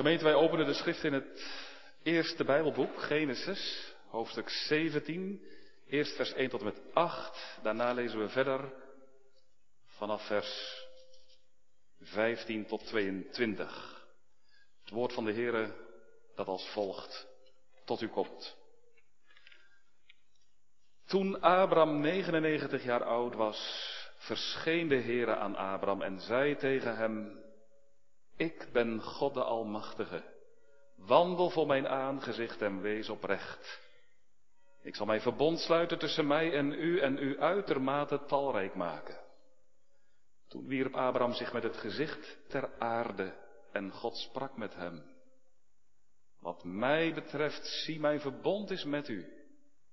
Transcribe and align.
Gemeente, 0.00 0.24
wij 0.24 0.34
openen 0.34 0.66
de 0.66 0.74
schrift 0.74 1.04
in 1.04 1.12
het 1.12 1.50
eerste 2.02 2.44
Bijbelboek, 2.44 3.02
Genesis, 3.02 3.94
hoofdstuk 4.08 4.48
17, 4.48 5.46
eerst 5.86 6.16
vers 6.16 6.32
1 6.32 6.48
tot 6.48 6.60
en 6.60 6.66
met 6.66 6.80
8. 6.92 7.58
Daarna 7.62 7.92
lezen 7.92 8.18
we 8.18 8.28
verder 8.28 8.72
vanaf 9.86 10.26
vers 10.26 10.84
15 12.00 12.66
tot 12.66 12.86
22. 12.86 14.06
Het 14.80 14.90
woord 14.90 15.12
van 15.12 15.24
de 15.24 15.32
Heere 15.32 15.74
dat 16.34 16.46
als 16.46 16.68
volgt 16.68 17.26
tot 17.84 18.00
u 18.00 18.08
komt. 18.08 18.56
Toen 21.06 21.42
Abram 21.42 22.00
99 22.00 22.84
jaar 22.84 23.04
oud 23.04 23.34
was, 23.34 23.88
verscheen 24.16 24.88
de 24.88 25.00
Heere 25.00 25.36
aan 25.36 25.56
Abram 25.56 26.02
en 26.02 26.20
zei 26.20 26.56
tegen 26.56 26.96
hem, 26.96 27.39
ik 28.40 28.68
ben 28.72 29.02
God 29.02 29.34
de 29.34 29.42
Almachtige. 29.42 30.22
Wandel 30.96 31.50
voor 31.50 31.66
mijn 31.66 31.88
aangezicht 31.88 32.62
en 32.62 32.80
wees 32.80 33.08
oprecht. 33.08 33.88
Ik 34.82 34.96
zal 34.96 35.06
mijn 35.06 35.20
verbond 35.20 35.58
sluiten 35.58 35.98
tussen 35.98 36.26
mij 36.26 36.52
en 36.52 36.72
u 36.72 37.00
en 37.00 37.18
u 37.18 37.40
uitermate 37.40 38.24
talrijk 38.24 38.74
maken. 38.74 39.20
Toen 40.48 40.66
wierp 40.66 40.94
Abraham 40.94 41.32
zich 41.32 41.52
met 41.52 41.62
het 41.62 41.76
gezicht 41.76 42.38
ter 42.48 42.78
aarde 42.78 43.34
en 43.72 43.90
God 43.90 44.16
sprak 44.16 44.56
met 44.56 44.74
hem. 44.74 45.02
Wat 46.38 46.64
mij 46.64 47.14
betreft, 47.14 47.66
zie 47.66 48.00
mijn 48.00 48.20
verbond 48.20 48.70
is 48.70 48.84
met 48.84 49.08
u. 49.08 49.26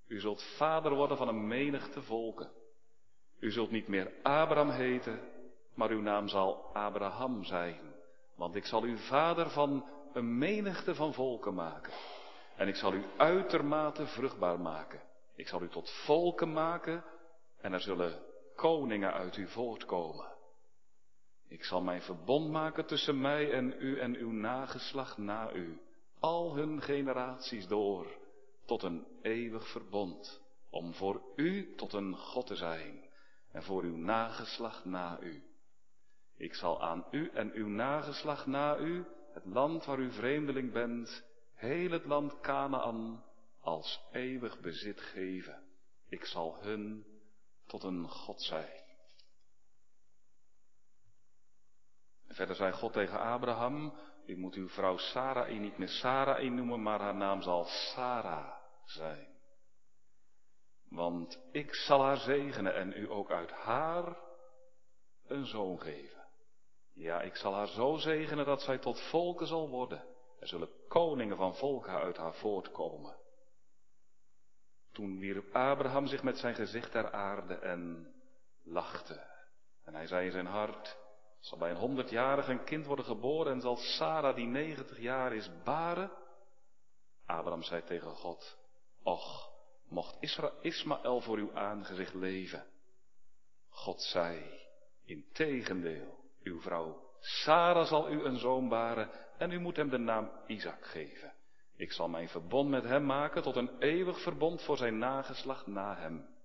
U 0.06 0.20
zult 0.20 0.42
vader 0.56 0.94
worden 0.94 1.16
van 1.16 1.28
een 1.28 1.46
menigte 1.46 2.02
volken. 2.02 2.50
U 3.40 3.50
zult 3.50 3.70
niet 3.70 3.88
meer 3.88 4.12
Abraham 4.22 4.70
heten, 4.70 5.20
maar 5.74 5.90
uw 5.90 6.00
naam 6.00 6.28
zal 6.28 6.74
Abraham 6.74 7.44
zijn. 7.44 7.87
Want 8.38 8.54
ik 8.54 8.64
zal 8.64 8.84
u 8.84 8.98
vader 8.98 9.50
van 9.50 9.88
een 10.12 10.38
menigte 10.38 10.94
van 10.94 11.14
volken 11.14 11.54
maken. 11.54 11.92
En 12.56 12.68
ik 12.68 12.74
zal 12.74 12.92
u 12.92 13.04
uitermate 13.16 14.06
vruchtbaar 14.06 14.60
maken. 14.60 15.00
Ik 15.34 15.48
zal 15.48 15.62
u 15.62 15.68
tot 15.68 15.90
volken 15.90 16.52
maken 16.52 17.04
en 17.60 17.72
er 17.72 17.80
zullen 17.80 18.22
koningen 18.54 19.12
uit 19.12 19.36
u 19.36 19.48
voortkomen. 19.48 20.36
Ik 21.48 21.64
zal 21.64 21.80
mijn 21.80 22.02
verbond 22.02 22.50
maken 22.50 22.86
tussen 22.86 23.20
mij 23.20 23.52
en 23.52 23.74
u 23.78 23.98
en 23.98 24.16
uw 24.16 24.30
nageslacht 24.30 25.18
na 25.18 25.52
u, 25.52 25.80
al 26.18 26.54
hun 26.54 26.82
generaties 26.82 27.66
door, 27.66 28.06
tot 28.66 28.82
een 28.82 29.06
eeuwig 29.22 29.68
verbond, 29.68 30.42
om 30.70 30.94
voor 30.94 31.22
u 31.36 31.74
tot 31.74 31.92
een 31.92 32.16
God 32.16 32.46
te 32.46 32.56
zijn 32.56 33.10
en 33.52 33.62
voor 33.62 33.82
uw 33.82 33.96
nageslacht 33.96 34.84
na 34.84 35.20
u. 35.20 35.47
Ik 36.38 36.54
zal 36.54 36.82
aan 36.82 37.06
u 37.10 37.30
en 37.30 37.52
uw 37.52 37.68
nageslacht 37.68 38.46
na 38.46 38.76
u, 38.76 39.06
het 39.32 39.44
land 39.44 39.84
waar 39.84 39.98
u 39.98 40.12
vreemdeling 40.12 40.72
bent, 40.72 41.24
heel 41.54 41.90
het 41.90 42.04
land 42.04 42.40
Canaan, 42.40 43.24
als 43.60 44.00
eeuwig 44.12 44.60
bezit 44.60 45.00
geven. 45.00 45.62
Ik 46.08 46.24
zal 46.24 46.62
hun 46.62 47.06
tot 47.66 47.82
een 47.82 48.08
God 48.08 48.42
zijn. 48.42 48.86
Verder 52.26 52.56
zei 52.56 52.72
God 52.72 52.92
tegen 52.92 53.20
Abraham, 53.20 53.92
u 54.26 54.36
moet 54.36 54.54
uw 54.54 54.68
vrouw 54.68 54.96
Sarai 54.96 55.58
niet 55.58 55.78
meer 55.78 55.88
Sarai 55.88 56.50
noemen, 56.50 56.82
maar 56.82 57.00
haar 57.00 57.14
naam 57.14 57.42
zal 57.42 57.64
Sarah 57.64 58.56
zijn. 58.84 59.36
Want 60.88 61.40
ik 61.52 61.74
zal 61.74 62.02
haar 62.02 62.16
zegenen 62.16 62.74
en 62.74 62.92
u 62.92 63.10
ook 63.10 63.30
uit 63.30 63.50
haar 63.50 64.16
een 65.26 65.46
zoon 65.46 65.80
geven. 65.80 66.17
Ja, 66.98 67.20
ik 67.20 67.36
zal 67.36 67.54
haar 67.54 67.68
zo 67.68 67.96
zegenen 67.96 68.44
dat 68.44 68.62
zij 68.62 68.78
tot 68.78 69.00
volken 69.00 69.46
zal 69.46 69.68
worden. 69.68 70.04
Er 70.40 70.48
zullen 70.48 70.70
koningen 70.88 71.36
van 71.36 71.56
volken 71.56 71.92
uit 71.92 72.16
haar 72.16 72.34
voortkomen. 72.34 73.16
Toen 74.92 75.18
wierp 75.18 75.54
Abraham 75.54 76.06
zich 76.06 76.22
met 76.22 76.38
zijn 76.38 76.54
gezicht 76.54 76.90
ter 76.90 77.12
aarde 77.12 77.54
en 77.54 78.12
lachte. 78.62 79.26
En 79.84 79.94
hij 79.94 80.06
zei 80.06 80.26
in 80.26 80.32
zijn 80.32 80.46
hart, 80.46 80.96
zal 81.40 81.58
bij 81.58 81.70
een 81.70 81.76
honderdjarige 81.76 82.50
een 82.50 82.64
kind 82.64 82.86
worden 82.86 83.04
geboren 83.04 83.52
en 83.52 83.60
zal 83.60 83.76
Sarah 83.76 84.34
die 84.34 84.46
negentig 84.46 84.98
jaar 84.98 85.34
is 85.34 85.50
baren? 85.64 86.10
Abraham 87.26 87.62
zei 87.62 87.84
tegen 87.84 88.14
God, 88.14 88.58
och, 89.02 89.50
mocht 89.88 90.16
Ismaël 90.60 91.20
voor 91.20 91.36
uw 91.36 91.54
aangezicht 91.54 92.14
leven. 92.14 92.66
God 93.68 94.02
zei, 94.02 94.60
in 95.04 95.28
tegendeel, 95.32 96.17
uw 96.48 96.60
vrouw 96.60 97.06
Sarah 97.20 97.86
zal 97.86 98.10
u 98.10 98.24
een 98.24 98.38
zoon 98.38 98.68
baren 98.68 99.10
en 99.38 99.50
u 99.50 99.58
moet 99.58 99.76
hem 99.76 99.88
de 99.88 99.98
naam 99.98 100.30
Isaac 100.46 100.84
geven. 100.84 101.32
Ik 101.76 101.92
zal 101.92 102.08
mijn 102.08 102.28
verbond 102.28 102.70
met 102.70 102.84
hem 102.84 103.06
maken 103.06 103.42
tot 103.42 103.56
een 103.56 103.78
eeuwig 103.78 104.22
verbond 104.22 104.62
voor 104.62 104.76
zijn 104.76 104.98
nageslacht 104.98 105.66
na 105.66 105.96
hem. 105.96 106.36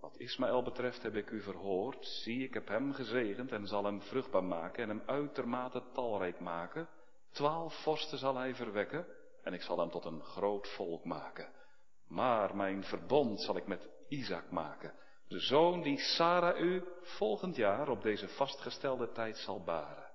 Wat 0.00 0.16
Ismaël 0.16 0.62
betreft 0.62 1.02
heb 1.02 1.14
ik 1.14 1.30
u 1.30 1.42
verhoord, 1.42 2.06
zie 2.06 2.44
ik 2.44 2.54
heb 2.54 2.68
hem 2.68 2.92
gezegend 2.92 3.52
en 3.52 3.66
zal 3.66 3.84
hem 3.84 4.02
vruchtbaar 4.02 4.44
maken 4.44 4.82
en 4.82 4.88
hem 4.88 5.02
uitermate 5.06 5.82
talrijk 5.92 6.40
maken. 6.40 6.88
Twaalf 7.30 7.82
vorsten 7.82 8.18
zal 8.18 8.36
hij 8.36 8.54
verwekken 8.54 9.06
en 9.42 9.52
ik 9.52 9.62
zal 9.62 9.78
hem 9.78 9.90
tot 9.90 10.04
een 10.04 10.22
groot 10.22 10.68
volk 10.68 11.04
maken. 11.04 11.52
Maar 12.06 12.56
mijn 12.56 12.84
verbond 12.84 13.40
zal 13.40 13.56
ik 13.56 13.66
met 13.66 13.88
Isaac 14.08 14.50
maken, 14.50 14.94
de 15.30 15.40
zoon 15.40 15.82
die 15.82 15.98
Sarah 15.98 16.60
u 16.60 16.84
volgend 17.02 17.56
jaar 17.56 17.88
op 17.88 18.02
deze 18.02 18.28
vastgestelde 18.28 19.12
tijd 19.12 19.36
zal 19.36 19.64
baren. 19.64 20.10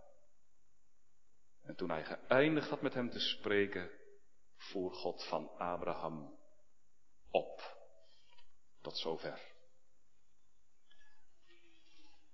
En 1.64 1.76
toen 1.76 1.90
hij 1.90 2.04
geëindigd 2.04 2.70
had 2.70 2.82
met 2.82 2.94
hem 2.94 3.10
te 3.10 3.20
spreken, 3.20 3.90
voer 4.56 4.92
God 4.92 5.28
van 5.28 5.50
Abraham 5.58 6.40
op. 7.32 7.78
Tot 8.82 8.98
zover. 8.98 9.40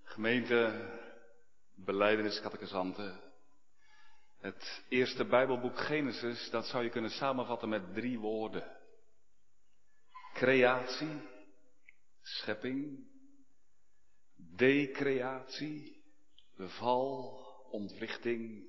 Gemeente, 0.04 0.90
beleidenis, 1.76 2.42
Het 4.38 4.86
eerste 4.90 5.26
Bijbelboek 5.26 5.78
Genesis, 5.80 6.50
dat 6.50 6.66
zou 6.66 6.84
je 6.84 6.90
kunnen 6.90 7.12
samenvatten 7.12 7.70
met 7.70 7.94
drie 7.94 8.20
woorden. 8.20 8.78
Creatie, 10.34 11.31
schepping, 12.22 13.08
decreatie, 14.36 16.04
beval, 16.56 17.40
ontwrichting 17.72 18.66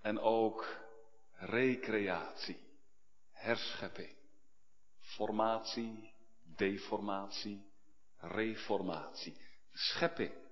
en 0.00 0.18
ook 0.18 0.84
recreatie, 1.32 2.60
herschepping, 3.32 4.16
formatie, 4.98 6.14
deformatie, 6.56 7.72
reformatie, 8.16 9.36
schepping. 9.72 10.44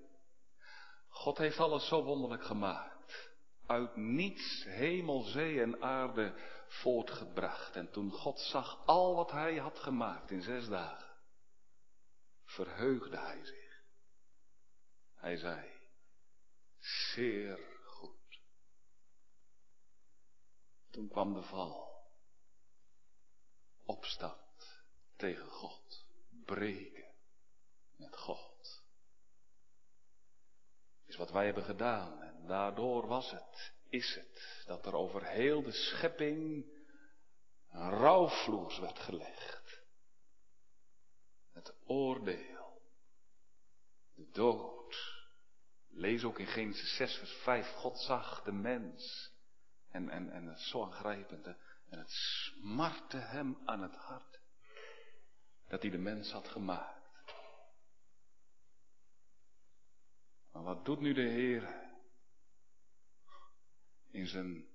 God 1.09 1.39
heeft 1.39 1.59
alles 1.59 1.89
zo 1.89 2.05
wonderlijk 2.05 2.45
gemaakt. 2.45 3.33
Uit 3.67 3.97
niets 3.97 4.65
hemel, 4.65 5.23
zee 5.23 5.61
en 5.61 5.83
aarde 5.83 6.35
voortgebracht. 6.67 7.77
En 7.77 7.91
toen 7.91 8.11
God 8.11 8.41
zag 8.41 8.87
al 8.87 9.15
wat 9.15 9.31
hij 9.31 9.57
had 9.57 9.79
gemaakt 9.79 10.31
in 10.31 10.43
zes 10.43 10.69
dagen, 10.69 11.14
verheugde 12.55 13.19
hij 13.19 13.45
zich. 13.45 13.85
Hij 15.15 15.37
zei, 15.37 15.73
zeer 17.15 17.59
goed. 17.85 18.41
Toen 20.91 21.09
kwam 21.09 21.35
de 21.35 21.43
val. 21.43 21.93
Opstand 23.85 24.85
tegen 25.17 25.49
God. 25.49 26.07
Breken 26.45 27.15
met 27.97 28.17
God. 28.17 28.83
Is 31.05 31.17
wat 31.17 31.31
wij 31.31 31.45
hebben 31.45 31.65
gedaan. 31.65 32.23
En 32.23 32.47
daardoor 32.47 33.07
was 33.07 33.31
het, 33.31 33.73
is 33.89 34.15
het, 34.15 34.63
dat 34.67 34.87
er 34.87 34.95
over 34.95 35.27
heel 35.27 35.63
de 35.63 35.73
schepping 35.73 36.73
een 37.69 37.91
rouwvloers 37.91 38.79
werd 38.79 38.99
gelegd 38.99 39.64
het 41.55 41.75
oordeel, 41.85 42.83
de 44.15 44.31
dood. 44.31 45.23
Lees 45.89 46.25
ook 46.25 46.39
in 46.39 46.47
Genesis 46.47 46.97
6, 46.97 47.17
vers 47.19 47.33
5. 47.33 47.69
God 47.69 47.99
zag 47.99 48.43
de 48.43 48.53
mens. 48.53 49.33
En, 49.89 50.09
en, 50.09 50.31
en 50.31 50.47
het 50.47 50.61
zo 50.61 50.85
aangrijpend. 50.85 51.47
En 51.47 51.99
het 51.99 52.11
smartte 52.11 53.17
hem 53.17 53.59
aan 53.65 53.83
het 53.83 53.95
hart. 53.95 54.41
Dat 55.69 55.83
hij 55.83 55.91
de 55.91 55.99
mens 55.99 56.33
had 56.33 56.49
gemaakt. 56.49 57.25
Maar 60.53 60.63
wat 60.63 60.85
doet 60.85 61.01
nu 61.01 61.13
de 61.13 61.29
Heer? 61.29 61.93
In 64.11 64.27
zijn 64.27 64.69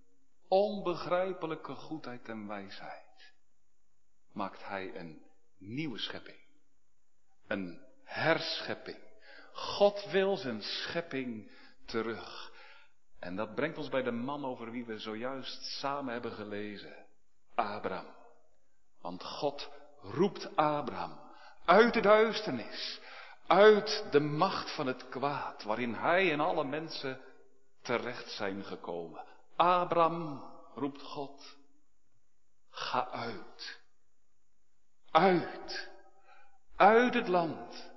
onbegrijpelijke 0.47 1.75
goedheid 1.75 2.27
en 2.27 2.47
wijsheid 2.47 3.33
maakt 4.31 4.63
hij 4.63 4.95
een 4.95 5.25
nieuwe 5.57 5.97
schepping. 5.97 6.48
Een 7.49 7.81
herschepping. 8.03 8.97
God 9.53 10.05
wil 10.11 10.37
zijn 10.37 10.61
schepping 10.61 11.51
terug. 11.85 12.51
En 13.19 13.35
dat 13.35 13.55
brengt 13.55 13.77
ons 13.77 13.89
bij 13.89 14.03
de 14.03 14.11
man 14.11 14.45
over 14.45 14.71
wie 14.71 14.85
we 14.85 14.99
zojuist 14.99 15.63
samen 15.63 16.13
hebben 16.13 16.31
gelezen. 16.31 17.05
Abraham. 17.55 18.15
Want 19.01 19.23
God 19.23 19.69
roept 20.01 20.55
Abraham 20.55 21.19
uit 21.69 21.93
de 21.93 22.01
duisternis, 22.01 22.99
uit 23.47 24.07
de 24.11 24.19
macht 24.19 24.75
van 24.75 24.87
het 24.87 25.09
kwaad, 25.09 25.63
waarin 25.63 25.93
hij 25.93 26.31
en 26.31 26.39
alle 26.39 26.63
mensen 26.63 27.21
terecht 27.81 28.31
zijn 28.31 28.63
gekomen. 28.63 29.25
Abraham, 29.55 30.43
roept 30.75 31.01
God, 31.01 31.57
ga 32.69 33.09
uit. 33.09 33.81
Uit. 35.11 35.89
Uit 36.79 37.13
het 37.13 37.27
land. 37.27 37.91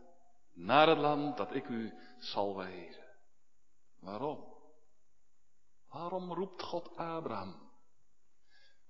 Naar 0.53 0.89
het 0.89 0.99
land 0.99 1.37
dat 1.37 1.55
ik 1.55 1.69
u 1.69 1.93
zal 2.19 2.57
wijzen. 2.57 3.17
Waarom? 4.01 4.55
Waarom 5.89 6.33
roept 6.33 6.63
God 6.63 6.97
Abraham? 6.97 7.71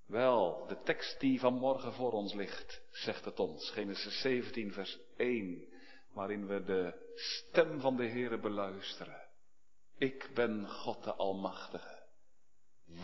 Wel, 0.06 0.67
de 0.67 0.81
tekst 0.81 1.21
die 1.21 1.41
vanmorgen 1.41 1.93
voor 1.93 2.12
ons 2.12 2.35
ligt, 2.35 2.83
zegt 2.91 3.25
het 3.25 3.39
ons. 3.39 3.71
Genesis 3.71 4.21
17, 4.21 4.73
vers 4.73 4.99
1, 5.17 5.69
waarin 6.12 6.47
we 6.47 6.62
de 6.62 7.12
stem 7.15 7.81
van 7.81 7.97
de 7.97 8.06
Heere 8.09 8.38
beluisteren. 8.38 9.29
Ik 9.99 10.31
ben 10.35 10.69
God 10.69 11.05
de 11.05 11.15
Almachtige. 11.15 12.06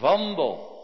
Wandel. 0.01 0.77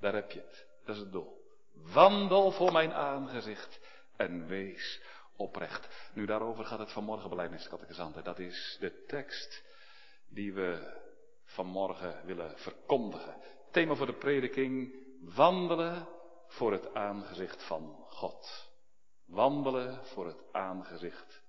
Daar 0.00 0.14
heb 0.14 0.30
je 0.30 0.40
het. 0.40 0.66
Dat 0.84 0.94
is 0.96 1.02
het 1.02 1.12
doel. 1.12 1.36
Wandel 1.72 2.50
voor 2.50 2.72
mijn 2.72 2.92
aangezicht 2.92 3.80
en 4.18 4.46
wees 4.46 5.02
oprecht. 5.36 6.10
Nu 6.14 6.26
daarover 6.26 6.64
gaat 6.64 6.78
het 6.78 6.92
vanmorgen 6.92 7.30
beleidniskatechisanten. 7.30 8.24
Dat 8.24 8.38
is 8.38 8.76
de 8.80 9.04
tekst 9.06 9.64
die 10.28 10.52
we 10.52 10.96
vanmorgen 11.44 12.26
willen 12.26 12.58
verkondigen. 12.58 13.40
Thema 13.70 13.94
voor 13.94 14.06
de 14.06 14.18
prediking, 14.18 14.94
wandelen 15.20 16.08
voor 16.46 16.72
het 16.72 16.94
aangezicht 16.94 17.66
van 17.66 18.04
God. 18.08 18.70
Wandelen 19.26 20.04
voor 20.06 20.26
het 20.26 20.52
aangezicht 20.52 21.42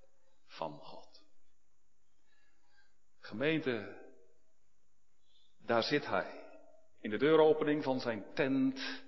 van 0.45 0.79
God. 0.79 1.21
Gemeente, 3.19 3.97
daar 5.57 5.83
zit 5.83 6.05
hij. 6.05 6.47
In 7.01 7.09
de 7.09 7.17
deuropening 7.17 7.83
van 7.83 7.99
zijn 7.99 8.25
tent. 8.33 9.07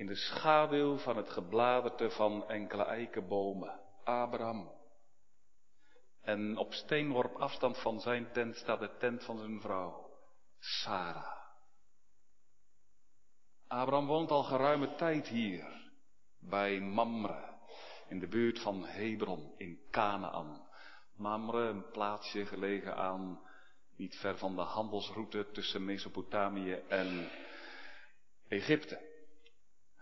In 0.00 0.06
de 0.06 0.14
schaduw 0.14 0.96
van 0.96 1.16
het 1.16 1.30
gebladerte 1.30 2.10
van 2.10 2.48
enkele 2.48 2.84
eikenbomen. 2.84 3.80
Abraham. 4.04 4.72
En 6.20 6.56
op 6.56 6.72
steenworp 6.72 7.34
afstand 7.34 7.78
van 7.78 8.00
zijn 8.00 8.32
tent 8.32 8.56
staat 8.56 8.80
de 8.80 8.96
tent 8.96 9.24
van 9.24 9.38
zijn 9.38 9.60
vrouw. 9.60 10.10
Sarah. 10.58 11.36
Abraham 13.66 14.06
woont 14.06 14.30
al 14.30 14.42
geruime 14.42 14.94
tijd 14.94 15.28
hier. 15.28 15.90
Bij 16.38 16.80
Mamre. 16.80 17.58
In 18.08 18.18
de 18.18 18.28
buurt 18.28 18.60
van 18.60 18.84
Hebron 18.84 19.54
in 19.56 19.80
Canaan. 19.90 20.68
Mamre, 21.16 21.68
een 21.68 21.90
plaatsje 21.90 22.46
gelegen 22.46 22.96
aan 22.96 23.40
niet 23.96 24.16
ver 24.16 24.38
van 24.38 24.56
de 24.56 24.62
handelsroute 24.62 25.50
tussen 25.50 25.84
Mesopotamië 25.84 26.72
en 26.88 27.30
Egypte. 28.48 29.09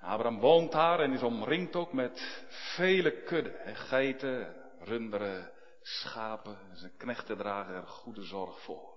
Abraham 0.00 0.40
woont 0.40 0.72
daar 0.72 1.00
en 1.00 1.12
is 1.12 1.22
omringd 1.22 1.76
ook 1.76 1.92
met 1.92 2.44
vele 2.48 3.22
kudden, 3.22 3.76
geiten, 3.76 4.54
runderen, 4.78 5.50
schapen. 5.82 6.58
Zijn 6.72 6.96
knechten 6.96 7.36
dragen 7.36 7.74
er 7.74 7.86
goede 7.86 8.22
zorg 8.22 8.60
voor. 8.60 8.96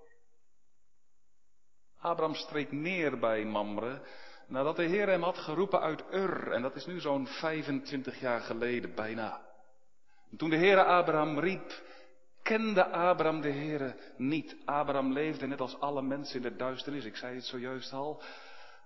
Abraham 1.98 2.36
streek 2.36 2.72
neer 2.72 3.20
bij 3.20 3.46
Mamre 3.46 4.02
nadat 4.48 4.76
de 4.76 4.84
Heer 4.84 5.08
hem 5.08 5.24
had 5.24 5.38
geroepen 5.38 5.80
uit 5.80 6.04
Ur. 6.12 6.52
En 6.52 6.62
dat 6.62 6.76
is 6.76 6.86
nu 6.86 7.00
zo'n 7.00 7.28
25 7.28 8.20
jaar 8.20 8.42
geleden 8.42 8.96
bijna. 8.96 9.42
En 10.32 10.38
toen 10.38 10.50
de 10.50 10.56
Heer 10.56 10.84
Abraham 10.84 11.40
riep, 11.40 11.82
kende 12.44 12.86
Abraham 12.86 13.42
de 13.42 13.52
Heere 13.52 13.96
niet. 14.18 14.56
Abraham 14.66 15.14
leefde 15.14 15.48
net 15.48 15.60
als 15.60 15.80
alle 15.80 16.02
mensen 16.02 16.36
in 16.36 16.42
de 16.42 16.56
duisternis. 16.56 17.06
Ik 17.06 17.16
zei 17.16 17.36
het 17.36 17.46
zojuist 17.46 17.94
al. 17.94 18.22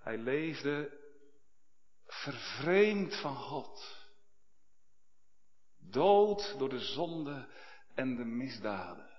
Hij 0.04 0.18
leefde 0.18 1.04
vervreemd 2.06 3.16
van 3.16 3.36
God. 3.36 4.04
Dood 5.78 6.56
door 6.58 6.70
de 6.70 6.80
zonde 6.80 7.48
en 7.94 8.16
de 8.16 8.26
misdaden. 8.26 9.10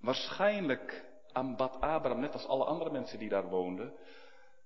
Waarschijnlijk 0.00 1.10
aanbad 1.32 1.72
Abraham, 1.72 2.20
net 2.20 2.32
als 2.32 2.46
alle 2.46 2.64
andere 2.64 2.90
mensen 2.90 3.18
die 3.18 3.28
daar 3.28 3.48
woonden, 3.48 3.94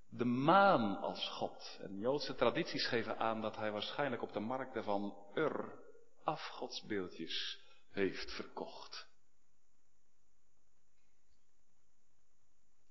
de 0.08 0.24
maan 0.24 1.00
als 1.00 1.28
God. 1.28 1.78
En 1.80 1.98
Joodse 1.98 2.34
tradities 2.34 2.86
geven 2.86 3.18
aan 3.18 3.40
dat 3.40 3.56
hij 3.56 3.70
waarschijnlijk 3.70 4.22
op 4.22 4.32
de 4.32 4.40
markten 4.40 4.84
van 4.84 5.16
Ur 5.34 5.84
afgodsbeeldjes 6.24 7.64
heeft 7.90 8.32
verkocht. 8.32 9.08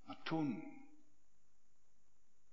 Maar 0.03 0.21
toen, 0.23 0.63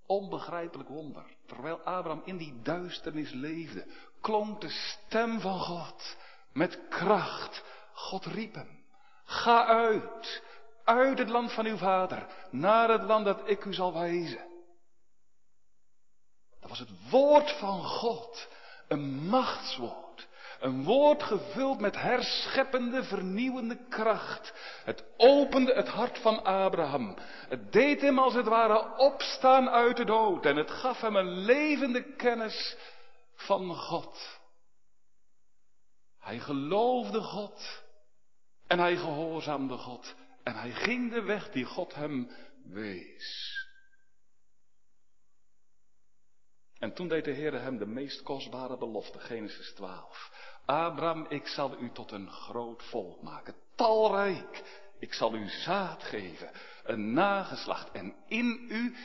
onbegrijpelijk 0.05 0.89
wonder, 0.89 1.25
terwijl 1.45 1.81
Abraham 1.81 2.21
in 2.25 2.37
die 2.37 2.61
duisternis 2.61 3.31
leefde, 3.31 3.87
klonk 4.21 4.61
de 4.61 4.69
stem 4.69 5.39
van 5.39 5.59
God 5.59 6.17
met 6.51 6.87
kracht. 6.89 7.63
God 7.93 8.25
riep 8.25 8.55
hem, 8.55 8.85
ga 9.25 9.65
uit, 9.65 10.43
uit 10.83 11.17
het 11.17 11.29
land 11.29 11.53
van 11.53 11.65
uw 11.65 11.77
vader, 11.77 12.47
naar 12.51 12.89
het 12.89 13.03
land 13.03 13.25
dat 13.25 13.49
ik 13.49 13.65
u 13.65 13.73
zal 13.73 13.93
wijzen. 13.93 14.51
Dat 16.59 16.69
was 16.69 16.79
het 16.79 17.09
woord 17.09 17.51
van 17.51 17.83
God, 17.83 18.47
een 18.87 19.27
machtswoord. 19.29 20.02
Een 20.63 20.83
woord 20.83 21.23
gevuld 21.23 21.79
met 21.79 21.95
herscheppende, 21.95 23.03
vernieuwende 23.03 23.87
kracht. 23.89 24.53
Het 24.83 25.03
opende 25.17 25.73
het 25.73 25.87
hart 25.87 26.19
van 26.19 26.43
Abraham. 26.43 27.17
Het 27.47 27.71
deed 27.71 28.01
hem 28.01 28.19
als 28.19 28.33
het 28.33 28.47
ware 28.47 28.97
opstaan 28.97 29.69
uit 29.69 29.97
de 29.97 30.05
dood. 30.05 30.45
En 30.45 30.55
het 30.55 30.71
gaf 30.71 31.01
hem 31.01 31.15
een 31.15 31.37
levende 31.37 32.15
kennis 32.15 32.77
van 33.33 33.75
God. 33.75 34.39
Hij 36.19 36.39
geloofde 36.39 37.21
God. 37.21 37.83
En 38.67 38.79
hij 38.79 38.95
gehoorzaamde 38.95 39.77
God. 39.77 40.15
En 40.43 40.55
hij 40.55 40.71
ging 40.71 41.11
de 41.13 41.21
weg 41.21 41.51
die 41.51 41.65
God 41.65 41.95
hem 41.95 42.31
wees. 42.65 43.61
En 46.79 46.93
toen 46.93 47.07
deed 47.07 47.25
de 47.25 47.31
Heer 47.31 47.61
hem 47.61 47.77
de 47.77 47.85
meest 47.85 48.21
kostbare 48.21 48.77
belofte, 48.77 49.19
Genesis 49.19 49.73
12. 49.73 50.51
Abraham, 50.65 51.25
ik 51.29 51.47
zal 51.47 51.77
u 51.79 51.91
tot 51.91 52.11
een 52.11 52.31
groot 52.31 52.83
volk 52.83 53.21
maken, 53.21 53.55
talrijk. 53.75 54.81
Ik 54.99 55.13
zal 55.13 55.35
u 55.35 55.49
zaad 55.49 56.03
geven, 56.03 56.51
een 56.83 57.13
nageslacht. 57.13 57.91
En 57.91 58.15
in 58.27 58.65
u, 58.69 58.95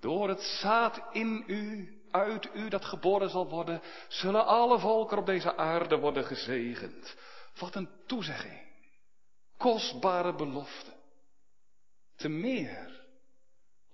door 0.00 0.28
het 0.28 0.42
zaad 0.42 1.02
in 1.12 1.44
u, 1.46 1.94
uit 2.10 2.48
u 2.54 2.68
dat 2.68 2.84
geboren 2.84 3.30
zal 3.30 3.48
worden, 3.48 3.82
zullen 4.08 4.46
alle 4.46 4.78
volken 4.78 5.18
op 5.18 5.26
deze 5.26 5.56
aarde 5.56 5.98
worden 5.98 6.24
gezegend. 6.24 7.16
Wat 7.58 7.74
een 7.74 7.88
toezegging. 8.06 8.68
Kostbare 9.56 10.34
belofte. 10.34 10.92
Te 12.16 12.28
meer, 12.28 13.04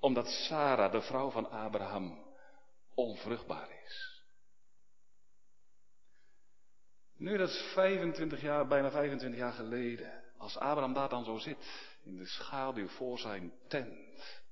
omdat 0.00 0.26
Sarah, 0.26 0.92
de 0.92 1.00
vrouw 1.00 1.30
van 1.30 1.50
Abraham, 1.50 2.18
onvruchtbaar 2.94 3.70
is. 3.70 3.75
Nu, 7.16 7.36
dat 7.36 7.48
is 7.48 7.70
25 7.72 8.40
jaar, 8.40 8.66
bijna 8.66 8.90
25 8.90 9.40
jaar 9.40 9.52
geleden. 9.52 10.22
Als 10.38 10.56
Abraham 10.56 10.92
daar 10.92 11.08
dan 11.08 11.24
zo 11.24 11.36
zit, 11.38 11.58
in 12.02 12.16
de 12.16 12.26
schaduw 12.26 12.88
voor 12.88 13.18
zijn 13.18 13.52
tent. 13.68 14.44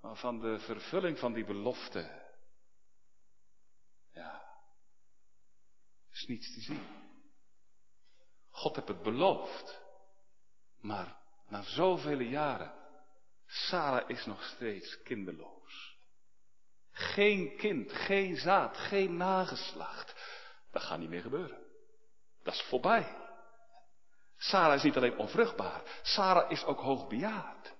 Maar 0.00 0.16
van 0.16 0.40
de 0.40 0.58
vervulling 0.58 1.18
van 1.18 1.32
die 1.32 1.44
belofte, 1.44 2.22
ja, 4.12 4.42
is 6.10 6.26
niets 6.26 6.54
te 6.54 6.60
zien. 6.60 6.86
God 8.50 8.76
heeft 8.76 8.88
het 8.88 9.02
beloofd. 9.02 9.82
Maar 10.80 11.16
na 11.48 11.62
zoveel 11.62 12.20
jaren, 12.20 12.74
Sarah 13.46 14.08
is 14.10 14.26
nog 14.26 14.42
steeds 14.42 15.02
kinderloos. 15.02 15.98
Geen 16.90 17.56
kind, 17.56 17.92
geen 17.92 18.36
zaad, 18.36 18.76
geen 18.76 19.16
nageslacht. 19.16 20.23
Dat 20.74 20.82
gaat 20.82 20.98
niet 20.98 21.08
meer 21.08 21.20
gebeuren. 21.20 21.58
Dat 22.42 22.54
is 22.54 22.62
voorbij. 22.62 23.16
Sarah 24.36 24.74
is 24.74 24.82
niet 24.82 24.96
alleen 24.96 25.16
onvruchtbaar, 25.16 25.82
Sarah 26.02 26.50
is 26.50 26.64
ook 26.64 26.80
hoogbejaard. 26.80 27.74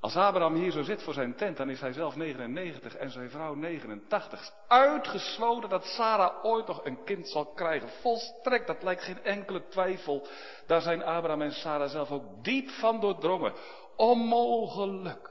Als 0.00 0.16
Abraham 0.16 0.54
hier 0.54 0.70
zo 0.70 0.82
zit 0.82 1.02
voor 1.02 1.14
zijn 1.14 1.36
tent, 1.36 1.56
dan 1.56 1.70
is 1.70 1.80
hij 1.80 1.92
zelf 1.92 2.16
99 2.16 2.96
en 2.96 3.10
zijn 3.10 3.30
vrouw 3.30 3.54
89. 3.54 4.52
Uitgesloten 4.68 5.68
dat 5.68 5.84
Sarah 5.84 6.44
ooit 6.44 6.66
nog 6.66 6.84
een 6.84 7.04
kind 7.04 7.28
zal 7.28 7.46
krijgen. 7.46 7.88
Volstrekt, 7.88 8.66
dat 8.66 8.82
lijkt 8.82 9.02
geen 9.02 9.24
enkele 9.24 9.68
twijfel. 9.68 10.26
Daar 10.66 10.80
zijn 10.80 11.02
Abraham 11.02 11.42
en 11.42 11.52
Sarah 11.52 11.90
zelf 11.90 12.10
ook 12.10 12.44
diep 12.44 12.68
van 12.68 13.00
doordrongen. 13.00 13.54
Onmogelijk. 13.96 15.30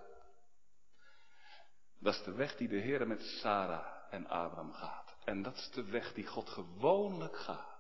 Dat 2.00 2.14
is 2.14 2.24
de 2.24 2.34
weg 2.34 2.56
die 2.56 2.68
de 2.68 2.80
Heer 2.80 3.08
met 3.08 3.22
Sarah 3.22 3.86
en 4.10 4.28
Abraham 4.28 4.74
gaat. 4.74 5.15
En 5.26 5.42
dat 5.42 5.56
is 5.56 5.70
de 5.72 5.84
weg 5.84 6.14
die 6.14 6.26
God 6.26 6.50
gewoonlijk 6.50 7.38
gaat. 7.38 7.80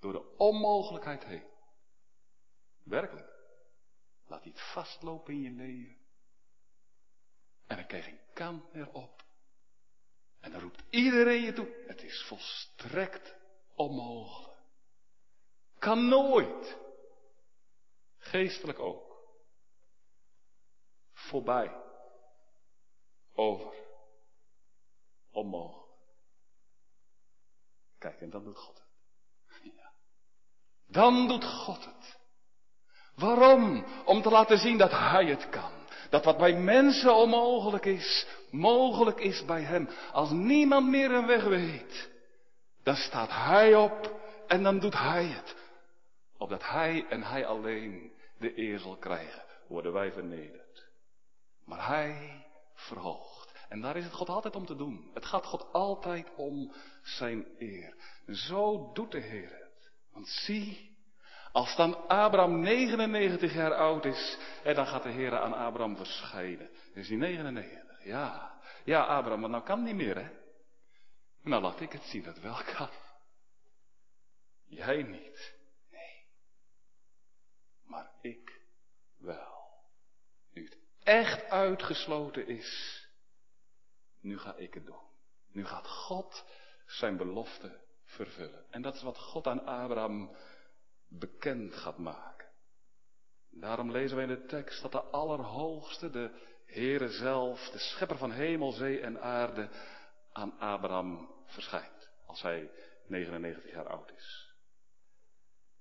Door 0.00 0.12
de 0.12 0.36
onmogelijkheid 0.36 1.24
heen. 1.24 1.46
Werkelijk. 2.82 3.32
Laat 4.26 4.44
het 4.44 4.72
vastlopen 4.72 5.34
in 5.34 5.40
je 5.40 5.50
leven. 5.50 5.96
En 7.66 7.76
dan 7.76 7.86
krijg 7.86 8.04
je 8.04 8.10
geen 8.10 8.32
kant 8.34 8.72
meer 8.72 8.92
op. 8.92 9.24
En 10.40 10.50
dan 10.50 10.60
roept 10.60 10.82
iedereen 10.90 11.42
je 11.42 11.52
toe. 11.52 11.84
Het 11.86 12.02
is 12.02 12.24
volstrekt 12.28 13.34
onmogelijk. 13.74 14.58
Kan 15.78 16.08
nooit. 16.08 16.78
Geestelijk 18.18 18.78
ook. 18.78 19.14
Voorbij. 21.12 21.82
Over. 23.32 23.83
Onmogelijk. 25.34 25.84
Kijk, 27.98 28.20
en 28.20 28.30
dan 28.30 28.44
doet 28.44 28.58
God 28.58 28.78
het. 28.78 29.62
Ja. 29.62 29.92
Dan 30.86 31.28
doet 31.28 31.44
God 31.44 31.84
het. 31.84 32.18
Waarom? 33.14 33.84
Om 34.04 34.22
te 34.22 34.30
laten 34.30 34.58
zien 34.58 34.78
dat 34.78 34.90
Hij 34.90 35.26
het 35.26 35.48
kan. 35.48 35.72
Dat 36.10 36.24
wat 36.24 36.38
bij 36.38 36.54
mensen 36.54 37.14
onmogelijk 37.14 37.84
is, 37.84 38.26
mogelijk 38.50 39.20
is 39.20 39.44
bij 39.44 39.62
Hem. 39.62 39.88
Als 40.12 40.30
niemand 40.30 40.88
meer 40.88 41.10
een 41.10 41.26
weg 41.26 41.44
weet, 41.44 42.10
dan 42.82 42.96
staat 42.96 43.30
Hij 43.30 43.74
op 43.74 44.20
en 44.46 44.62
dan 44.62 44.78
doet 44.78 44.98
Hij 44.98 45.24
het. 45.24 45.56
Opdat 46.38 46.62
Hij 46.62 47.06
en 47.08 47.22
Hij 47.22 47.46
alleen 47.46 48.12
de 48.38 48.58
eer 48.58 48.78
zal 48.78 48.96
krijgen, 48.96 49.44
worden 49.68 49.92
wij 49.92 50.12
vernederd. 50.12 50.86
Maar 51.64 51.86
Hij 51.86 52.46
verhoogt. 52.74 53.43
En 53.74 53.80
daar 53.80 53.96
is 53.96 54.04
het 54.04 54.12
God 54.12 54.28
altijd 54.28 54.56
om 54.56 54.66
te 54.66 54.76
doen. 54.76 55.10
Het 55.14 55.24
gaat 55.24 55.44
God 55.44 55.72
altijd 55.72 56.34
om 56.34 56.72
zijn 57.02 57.46
eer. 57.58 57.96
Zo 58.26 58.92
doet 58.92 59.12
de 59.12 59.20
Heer 59.20 59.50
het. 59.50 59.92
Want 60.12 60.28
zie, 60.28 60.96
als 61.52 61.76
dan 61.76 62.08
Abraham 62.08 62.60
99 62.60 63.54
jaar 63.54 63.74
oud 63.74 64.04
is, 64.04 64.38
en 64.64 64.74
dan 64.74 64.86
gaat 64.86 65.02
de 65.02 65.08
Heer 65.08 65.38
aan 65.38 65.52
Abraham 65.52 65.96
verschijnen. 65.96 66.70
Is 66.92 67.08
hij 67.08 67.16
99, 67.16 68.04
ja. 68.04 68.60
Ja, 68.84 69.04
Abraham, 69.04 69.40
maar 69.40 69.50
nou 69.50 69.64
kan 69.64 69.82
niet 69.82 69.94
meer, 69.94 70.16
hè. 70.16 70.30
Nou, 71.42 71.62
laat 71.62 71.80
ik 71.80 71.92
het 71.92 72.02
zien 72.02 72.22
dat 72.22 72.40
wel 72.40 72.62
kan. 72.76 72.90
Jij 74.64 75.02
niet. 75.02 75.54
Nee. 75.90 76.26
Maar 77.84 78.10
ik 78.20 78.60
wel. 79.18 79.82
Nu 80.52 80.64
het 80.64 80.78
echt 81.02 81.50
uitgesloten 81.50 82.46
is, 82.46 83.02
nu 84.24 84.38
ga 84.38 84.54
ik 84.54 84.74
het 84.74 84.86
doen. 84.86 85.02
Nu 85.52 85.64
gaat 85.64 85.86
God 85.86 86.44
zijn 86.86 87.16
belofte 87.16 87.80
vervullen. 88.04 88.64
En 88.70 88.82
dat 88.82 88.94
is 88.94 89.02
wat 89.02 89.18
God 89.18 89.46
aan 89.46 89.64
Abraham 89.64 90.36
bekend 91.08 91.74
gaat 91.74 91.98
maken. 91.98 92.48
Daarom 93.50 93.90
lezen 93.90 94.16
we 94.16 94.22
in 94.22 94.28
de 94.28 94.44
tekst 94.44 94.82
dat 94.82 94.92
de 94.92 95.02
Allerhoogste, 95.02 96.10
de 96.10 96.52
Heere 96.66 97.08
zelf, 97.08 97.68
de 97.70 97.78
Schepper 97.78 98.18
van 98.18 98.30
hemel, 98.30 98.72
zee 98.72 99.00
en 99.00 99.20
aarde, 99.20 99.68
aan 100.32 100.58
Abraham 100.58 101.34
verschijnt. 101.46 102.10
Als 102.26 102.42
hij 102.42 102.70
99 103.06 103.70
jaar 103.70 103.88
oud 103.88 104.12
is. 104.12 104.54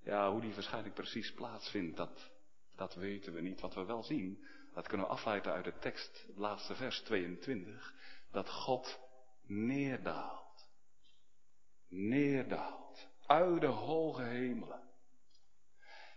Ja, 0.04 0.32
hoe 0.32 0.42
die 0.42 0.54
verschijning 0.54 0.94
precies 0.94 1.34
plaatsvindt, 1.34 1.98
dat, 1.98 2.32
dat 2.76 2.96
weten 2.96 3.34
we 3.34 3.42
niet. 3.42 3.62
Wat 3.62 3.74
we 3.74 3.86
wel 3.86 4.04
zien, 4.04 4.46
dat 4.74 4.88
kunnen 4.88 5.08
we 5.08 5.14
afleiden 5.14 5.54
uit 5.54 5.66
de 5.66 5.78
tekst, 5.78 6.24
het 6.28 6.38
laatste 6.38 6.76
vers 6.76 7.02
22, 7.02 7.94
dat 8.34 8.50
God 8.50 9.00
neerdaalt. 9.42 10.70
Neerdaalt. 11.90 13.08
Uit 13.26 13.62
de 13.62 13.68
hoge 13.68 14.24
hemelen. 14.24 14.82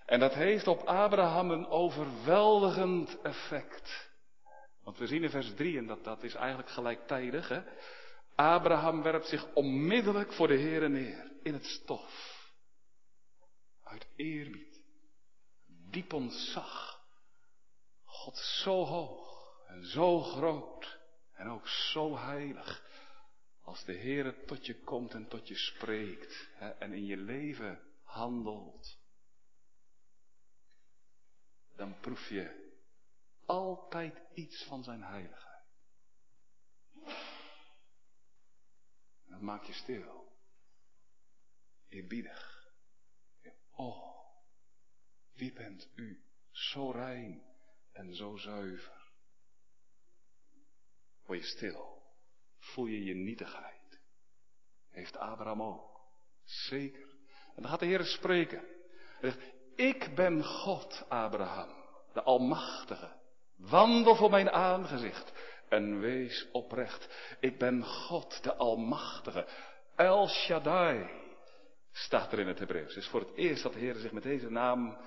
En 0.06 0.20
dat 0.20 0.34
heeft 0.34 0.66
op 0.66 0.80
Abraham 0.80 1.50
een 1.50 1.66
overweldigend 1.66 3.20
effect. 3.20 4.10
Want 4.82 4.98
we 4.98 5.06
zien 5.06 5.22
in 5.22 5.30
vers 5.30 5.54
3, 5.54 5.78
en 5.78 5.86
dat, 5.86 6.04
dat 6.04 6.22
is 6.22 6.34
eigenlijk 6.34 6.70
gelijktijdig, 6.70 7.48
hè? 7.48 7.62
Abraham 8.34 9.02
werpt 9.02 9.26
zich 9.26 9.54
onmiddellijk 9.54 10.32
voor 10.32 10.48
de 10.48 10.58
Heere 10.58 10.88
neer, 10.88 11.32
in 11.42 11.54
het 11.54 11.64
stof. 11.64 12.34
Uit 13.82 14.06
eerbied, 14.16 14.80
diep 15.90 16.12
ontzag. 16.12 17.00
God 18.04 18.36
zo 18.36 18.84
hoog 18.84 19.26
en 19.66 19.84
zo 19.84 20.20
groot 20.20 20.95
en 21.36 21.48
ook 21.48 21.68
zo 21.68 22.16
heilig. 22.16 22.84
Als 23.60 23.84
de 23.84 23.96
Heere 23.96 24.44
tot 24.44 24.66
je 24.66 24.80
komt 24.80 25.14
en 25.14 25.28
tot 25.28 25.48
je 25.48 25.56
spreekt 25.56 26.48
hè, 26.52 26.68
en 26.68 26.92
in 26.92 27.04
je 27.04 27.16
leven 27.16 27.80
handelt 28.02 28.98
dan 31.76 32.00
proef 32.00 32.28
je 32.28 32.74
altijd 33.46 34.22
iets 34.34 34.64
van 34.64 34.84
zijn 34.84 35.02
heiligheid. 35.02 35.64
Dat 39.24 39.40
maakt 39.40 39.66
je 39.66 39.72
stil. 39.72 40.32
Eerbiedig. 41.88 42.70
Oh, 43.70 44.26
wie 45.32 45.52
bent 45.52 45.88
u? 45.94 46.24
Zo 46.50 46.90
rein 46.90 47.42
en 47.92 48.14
zo 48.14 48.36
zuiver. 48.36 48.95
Word 51.26 51.38
je 51.38 51.46
stil. 51.46 52.02
Voel 52.58 52.86
je 52.86 53.04
je 53.04 53.14
nietigheid. 53.14 54.00
Heeft 54.90 55.16
Abraham 55.16 55.62
ook. 55.62 56.00
Zeker. 56.44 57.06
En 57.54 57.62
dan 57.62 57.70
gaat 57.70 57.80
de 57.80 57.86
Heer 57.86 58.04
spreken. 58.04 58.64
Hij 59.20 59.30
zegt, 59.30 59.54
ik 59.74 60.14
ben 60.14 60.44
God, 60.44 61.04
Abraham, 61.08 61.74
de 62.12 62.22
Almachtige. 62.22 63.12
Wandel 63.56 64.16
voor 64.16 64.30
mijn 64.30 64.50
aangezicht 64.50 65.32
en 65.68 66.00
wees 66.00 66.48
oprecht. 66.52 67.36
Ik 67.40 67.58
ben 67.58 67.84
God, 67.84 68.42
de 68.42 68.54
Almachtige. 68.54 69.46
El 69.96 70.28
Shaddai 70.28 71.10
staat 71.92 72.32
er 72.32 72.38
in 72.38 72.46
het 72.46 72.58
Hebreeuws. 72.58 72.94
Het 72.94 73.04
is 73.04 73.10
voor 73.10 73.20
het 73.20 73.34
eerst 73.34 73.62
dat 73.62 73.72
de 73.72 73.78
Heer 73.78 73.94
zich 73.94 74.12
met 74.12 74.22
deze 74.22 74.50
naam 74.50 74.98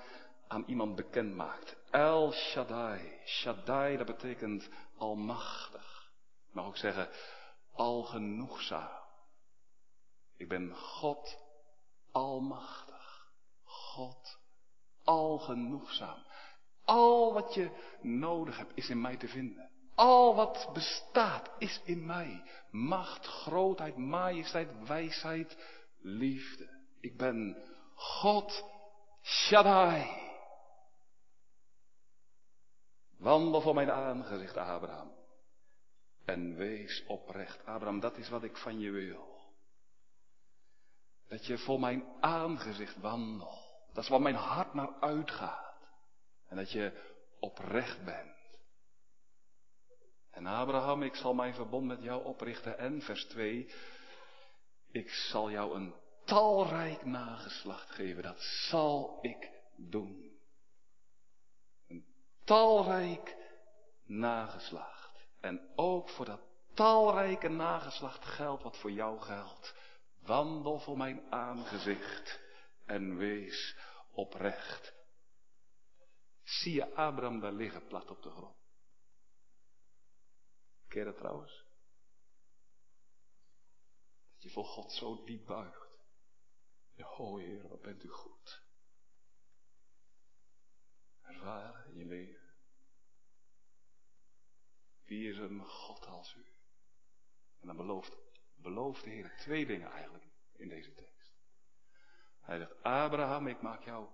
aan 0.48 0.64
iemand 0.66 0.96
bekend 0.96 1.34
maakt. 1.34 1.76
El 1.90 2.32
Shaddai. 2.32 3.18
Shaddai, 3.24 3.96
dat 3.96 4.06
betekent 4.06 4.68
almachtig. 4.96 5.99
Mag 6.52 6.66
ook 6.66 6.76
zeggen, 6.76 7.08
algenoegzaam. 7.72 8.98
Ik 10.36 10.48
ben 10.48 10.76
God 10.76 11.38
almachtig. 12.12 13.32
God 13.64 14.38
al 15.04 15.38
genoegzaam. 15.38 16.24
Al 16.84 17.32
wat 17.32 17.54
je 17.54 17.70
nodig 18.00 18.56
hebt 18.56 18.76
is 18.76 18.88
in 18.88 19.00
mij 19.00 19.16
te 19.16 19.28
vinden. 19.28 19.70
Al 19.94 20.34
wat 20.34 20.70
bestaat 20.72 21.50
is 21.58 21.80
in 21.84 22.06
mij. 22.06 22.42
Macht, 22.70 23.26
grootheid, 23.26 23.96
majesteit, 23.96 24.86
wijsheid, 24.86 25.56
liefde. 25.98 26.68
Ik 27.00 27.16
ben 27.16 27.56
God 27.94 28.64
Shaddai. 29.22 30.28
Wandel 33.18 33.60
voor 33.60 33.74
mijn 33.74 33.90
aangezicht, 33.90 34.56
Abraham. 34.56 35.19
En 36.24 36.56
wees 36.56 37.04
oprecht. 37.06 37.66
Abraham, 37.66 38.00
dat 38.00 38.16
is 38.16 38.28
wat 38.28 38.42
ik 38.42 38.56
van 38.56 38.78
je 38.78 38.90
wil. 38.90 39.30
Dat 41.28 41.46
je 41.46 41.58
voor 41.58 41.80
mijn 41.80 42.04
aangezicht 42.20 43.00
wandelt. 43.00 43.70
Dat 43.92 44.02
is 44.04 44.10
waar 44.10 44.22
mijn 44.22 44.34
hart 44.34 44.74
naar 44.74 44.92
uitgaat. 45.00 45.88
En 46.46 46.56
dat 46.56 46.72
je 46.72 47.12
oprecht 47.40 48.04
bent. 48.04 48.38
En 50.30 50.46
Abraham, 50.46 51.02
ik 51.02 51.14
zal 51.14 51.34
mijn 51.34 51.54
verbond 51.54 51.86
met 51.86 52.02
jou 52.02 52.24
oprichten. 52.24 52.78
En 52.78 53.02
vers 53.02 53.24
2, 53.24 53.74
ik 54.90 55.10
zal 55.10 55.50
jou 55.50 55.74
een 55.74 55.94
talrijk 56.24 57.04
nageslacht 57.04 57.90
geven. 57.90 58.22
Dat 58.22 58.40
zal 58.40 59.18
ik 59.20 59.50
doen. 59.76 60.38
Een 61.88 62.04
talrijk 62.44 63.36
nageslacht. 64.04 64.99
En 65.40 65.72
ook 65.76 66.08
voor 66.08 66.24
dat 66.24 66.40
talrijke 66.74 67.48
nageslacht 67.48 68.24
geldt 68.24 68.62
wat 68.62 68.78
voor 68.78 68.90
jou 68.90 69.20
geldt. 69.20 69.74
Wandel 70.20 70.78
voor 70.78 70.96
mijn 70.96 71.32
aangezicht 71.32 72.40
en 72.84 73.16
wees 73.16 73.76
oprecht. 74.10 74.94
zie 76.42 76.74
je 76.74 76.94
Abraham 76.94 77.40
daar 77.40 77.52
liggen, 77.52 77.86
plat 77.86 78.10
op 78.10 78.22
de 78.22 78.30
grond. 78.30 78.58
Ken 80.88 81.04
dat 81.04 81.16
trouwens? 81.16 81.64
Dat 84.32 84.42
je 84.42 84.50
voor 84.50 84.64
God 84.64 84.92
zo 84.92 85.24
diep 85.24 85.46
buigt. 85.46 85.88
Oh 86.96 87.38
Heer, 87.38 87.68
wat 87.68 87.80
bent 87.80 88.04
u 88.04 88.08
goed. 88.08 88.62
Ervaren 91.20 91.92
in 91.92 91.98
je 91.98 92.04
leven. 92.04 92.49
Wie 95.10 95.28
is 95.28 95.38
een 95.38 95.64
God 95.64 96.06
als 96.06 96.34
u? 96.34 96.44
En 97.60 97.66
dan 97.66 97.76
belooft, 97.76 98.16
belooft 98.56 99.04
de 99.04 99.10
Heer 99.10 99.34
twee 99.36 99.66
dingen 99.66 99.90
eigenlijk 99.90 100.24
in 100.56 100.68
deze 100.68 100.94
tekst. 100.94 101.32
Hij 102.40 102.58
zegt, 102.58 102.82
Abraham, 102.82 103.46
ik 103.46 103.62
maak 103.62 103.84
jou 103.84 104.08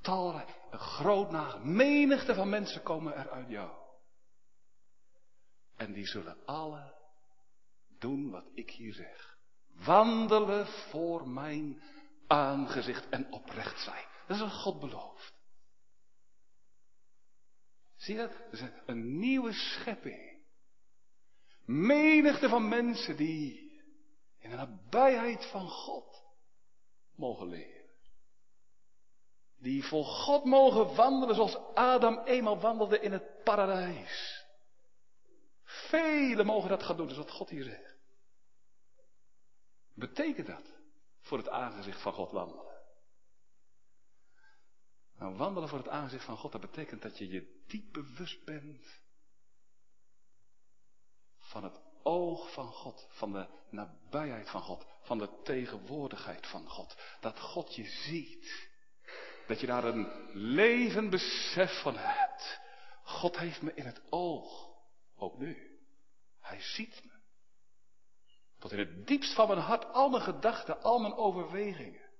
talrijk, 0.00 0.60
een 0.70 0.78
groot 0.78 1.30
naam, 1.30 1.76
menigte 1.76 2.34
van 2.34 2.48
mensen 2.48 2.82
komen 2.82 3.14
er 3.14 3.30
uit 3.30 3.48
jou. 3.48 3.70
En 5.76 5.92
die 5.92 6.06
zullen 6.06 6.46
alle 6.46 6.94
doen 7.98 8.30
wat 8.30 8.46
ik 8.54 8.70
hier 8.70 8.92
zeg. 8.92 9.38
Wandelen 9.84 10.66
voor 10.66 11.28
mijn 11.28 11.82
aangezicht 12.26 13.08
en 13.08 13.32
oprecht 13.32 13.80
zijn. 13.80 14.06
Dat 14.26 14.36
is 14.36 14.42
wat 14.42 14.52
God 14.52 14.80
belooft. 14.80 15.31
Zie 18.02 18.14
je 18.14 18.20
dat? 18.20 18.32
Dat 18.50 18.60
is 18.60 18.68
een 18.86 19.18
nieuwe 19.18 19.52
schepping. 19.52 20.40
Menigte 21.64 22.48
van 22.48 22.68
mensen 22.68 23.16
die 23.16 23.72
in 24.38 24.50
de 24.50 24.56
nabijheid 24.56 25.46
van 25.46 25.68
God 25.68 26.24
mogen 27.16 27.46
leven. 27.46 27.90
Die 29.58 29.84
voor 29.84 30.04
God 30.04 30.44
mogen 30.44 30.94
wandelen 30.94 31.34
zoals 31.34 31.56
Adam 31.74 32.18
eenmaal 32.18 32.60
wandelde 32.60 33.00
in 33.00 33.12
het 33.12 33.42
paradijs. 33.44 34.44
Velen 35.64 36.46
mogen 36.46 36.68
dat 36.68 36.82
gaan 36.82 36.96
doen, 36.96 37.06
dat 37.06 37.16
is 37.16 37.22
wat 37.22 37.32
God 37.32 37.48
hier 37.48 37.64
zegt. 37.64 37.96
Betekent 39.94 40.46
dat 40.46 40.72
voor 41.20 41.38
het 41.38 41.48
aangezicht 41.48 42.02
van 42.02 42.12
God 42.12 42.30
wandelen? 42.30 42.71
Nou, 45.22 45.36
wandelen 45.36 45.68
voor 45.68 45.78
het 45.78 45.88
aangezicht 45.88 46.24
van 46.24 46.36
God, 46.36 46.52
dat 46.52 46.60
betekent 46.60 47.02
dat 47.02 47.18
je 47.18 47.28
je 47.28 47.62
diep 47.66 47.92
bewust 47.92 48.44
bent 48.44 49.00
van 51.38 51.64
het 51.64 51.80
oog 52.02 52.52
van 52.52 52.72
God, 52.72 53.06
van 53.10 53.32
de 53.32 53.46
nabijheid 53.70 54.50
van 54.50 54.62
God, 54.62 54.86
van 55.02 55.18
de 55.18 55.40
tegenwoordigheid 55.42 56.46
van 56.46 56.68
God. 56.68 56.96
Dat 57.20 57.40
God 57.40 57.74
je 57.74 57.84
ziet. 57.84 58.68
Dat 59.46 59.60
je 59.60 59.66
daar 59.66 59.84
een 59.84 60.30
levend 60.32 61.10
besef 61.10 61.82
van 61.82 61.96
hebt. 61.96 62.60
God 63.04 63.38
heeft 63.38 63.62
me 63.62 63.74
in 63.74 63.86
het 63.86 64.02
oog. 64.10 64.70
Ook 65.16 65.38
nu. 65.38 65.80
Hij 66.40 66.60
ziet 66.60 67.04
me. 67.04 67.20
Tot 68.58 68.72
in 68.72 68.78
het 68.78 69.06
diepst 69.06 69.34
van 69.34 69.48
mijn 69.48 69.60
hart 69.60 69.84
al 69.92 70.08
mijn 70.08 70.22
gedachten, 70.22 70.82
al 70.82 70.98
mijn 70.98 71.14
overwegingen. 71.14 72.10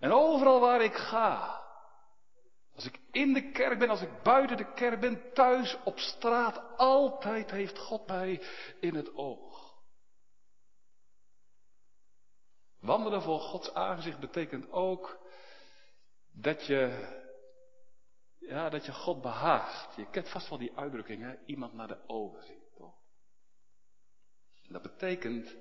En 0.00 0.12
overal 0.12 0.60
waar 0.60 0.82
ik 0.82 0.94
ga. 0.94 1.61
Als 2.74 2.84
ik 2.84 3.00
in 3.10 3.32
de 3.32 3.50
kerk 3.50 3.78
ben, 3.78 3.88
als 3.88 4.02
ik 4.02 4.22
buiten 4.22 4.56
de 4.56 4.72
kerk 4.72 5.00
ben, 5.00 5.32
thuis, 5.32 5.78
op 5.84 5.98
straat, 5.98 6.76
altijd 6.76 7.50
heeft 7.50 7.78
God 7.78 8.06
mij 8.06 8.42
in 8.80 8.94
het 8.94 9.14
oog. 9.14 9.72
Wandelen 12.80 13.22
voor 13.22 13.40
Gods 13.40 13.74
aangezicht 13.74 14.18
betekent 14.18 14.70
ook 14.70 15.18
dat 16.32 16.66
je, 16.66 17.08
ja, 18.38 18.68
dat 18.68 18.84
je 18.84 18.92
God 18.92 19.22
behaagt. 19.22 19.96
Je 19.96 20.10
kent 20.10 20.28
vast 20.28 20.48
wel 20.48 20.58
die 20.58 20.76
uitdrukking, 20.76 21.22
hè? 21.22 21.34
iemand 21.44 21.72
naar 21.72 21.88
de 21.88 22.08
ogen 22.08 22.42
zien, 22.42 22.62
toch? 22.74 22.94
Dat 24.68 24.82
betekent 24.82 25.56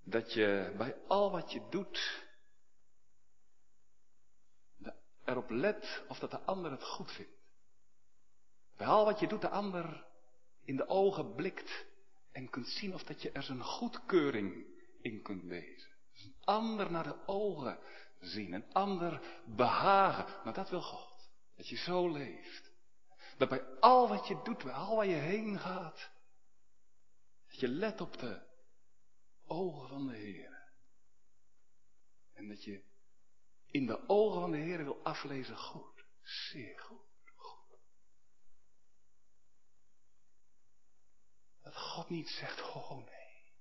dat 0.00 0.32
je 0.32 0.74
bij 0.76 0.96
al 1.06 1.30
wat 1.30 1.52
je 1.52 1.66
doet, 1.70 2.25
erop 5.26 5.50
let 5.50 6.04
of 6.08 6.18
dat 6.18 6.30
de 6.30 6.40
ander 6.40 6.70
het 6.70 6.84
goed 6.84 7.12
vindt. 7.12 7.30
Bij 8.76 8.86
al 8.86 9.04
wat 9.04 9.20
je 9.20 9.26
doet, 9.26 9.40
de 9.40 9.48
ander 9.48 10.06
in 10.64 10.76
de 10.76 10.88
ogen 10.88 11.34
blikt 11.34 11.86
en 12.32 12.50
kunt 12.50 12.68
zien 12.68 12.94
of 12.94 13.04
dat 13.04 13.22
je 13.22 13.30
er 13.30 13.42
zijn 13.42 13.62
goedkeuring 13.62 14.66
in 15.00 15.22
kunt 15.22 15.42
lezen. 15.42 15.90
Dus 16.12 16.24
een 16.24 16.36
ander 16.44 16.90
naar 16.90 17.04
de 17.04 17.26
ogen 17.26 17.78
zien, 18.20 18.52
een 18.52 18.72
ander 18.72 19.20
behagen. 19.44 20.44
Maar 20.44 20.54
dat 20.54 20.70
wil 20.70 20.82
God. 20.82 21.30
Dat 21.56 21.68
je 21.68 21.76
zo 21.76 22.08
leeft. 22.08 22.70
Dat 23.36 23.48
bij 23.48 23.64
al 23.80 24.08
wat 24.08 24.26
je 24.26 24.40
doet, 24.44 24.64
bij 24.64 24.72
al 24.72 24.96
waar 24.96 25.06
je 25.06 25.14
heen 25.14 25.58
gaat, 25.58 26.10
dat 27.46 27.60
je 27.60 27.68
let 27.68 28.00
op 28.00 28.18
de 28.18 28.42
ogen 29.46 29.88
van 29.88 30.06
de 30.06 30.16
Heer. 30.16 30.64
En 32.32 32.48
dat 32.48 32.64
je 32.64 32.82
in 33.76 33.86
de 33.86 34.08
ogen 34.08 34.40
van 34.40 34.50
de 34.50 34.56
Heer 34.56 34.84
wil 34.84 35.04
aflezen 35.04 35.56
goed. 35.56 36.04
Zeer 36.22 36.80
goed. 36.80 37.06
goed. 37.34 37.78
Dat 41.62 41.76
God 41.76 42.08
niet 42.08 42.28
zegt, 42.28 42.62
oh 42.62 42.90
nee, 42.90 43.52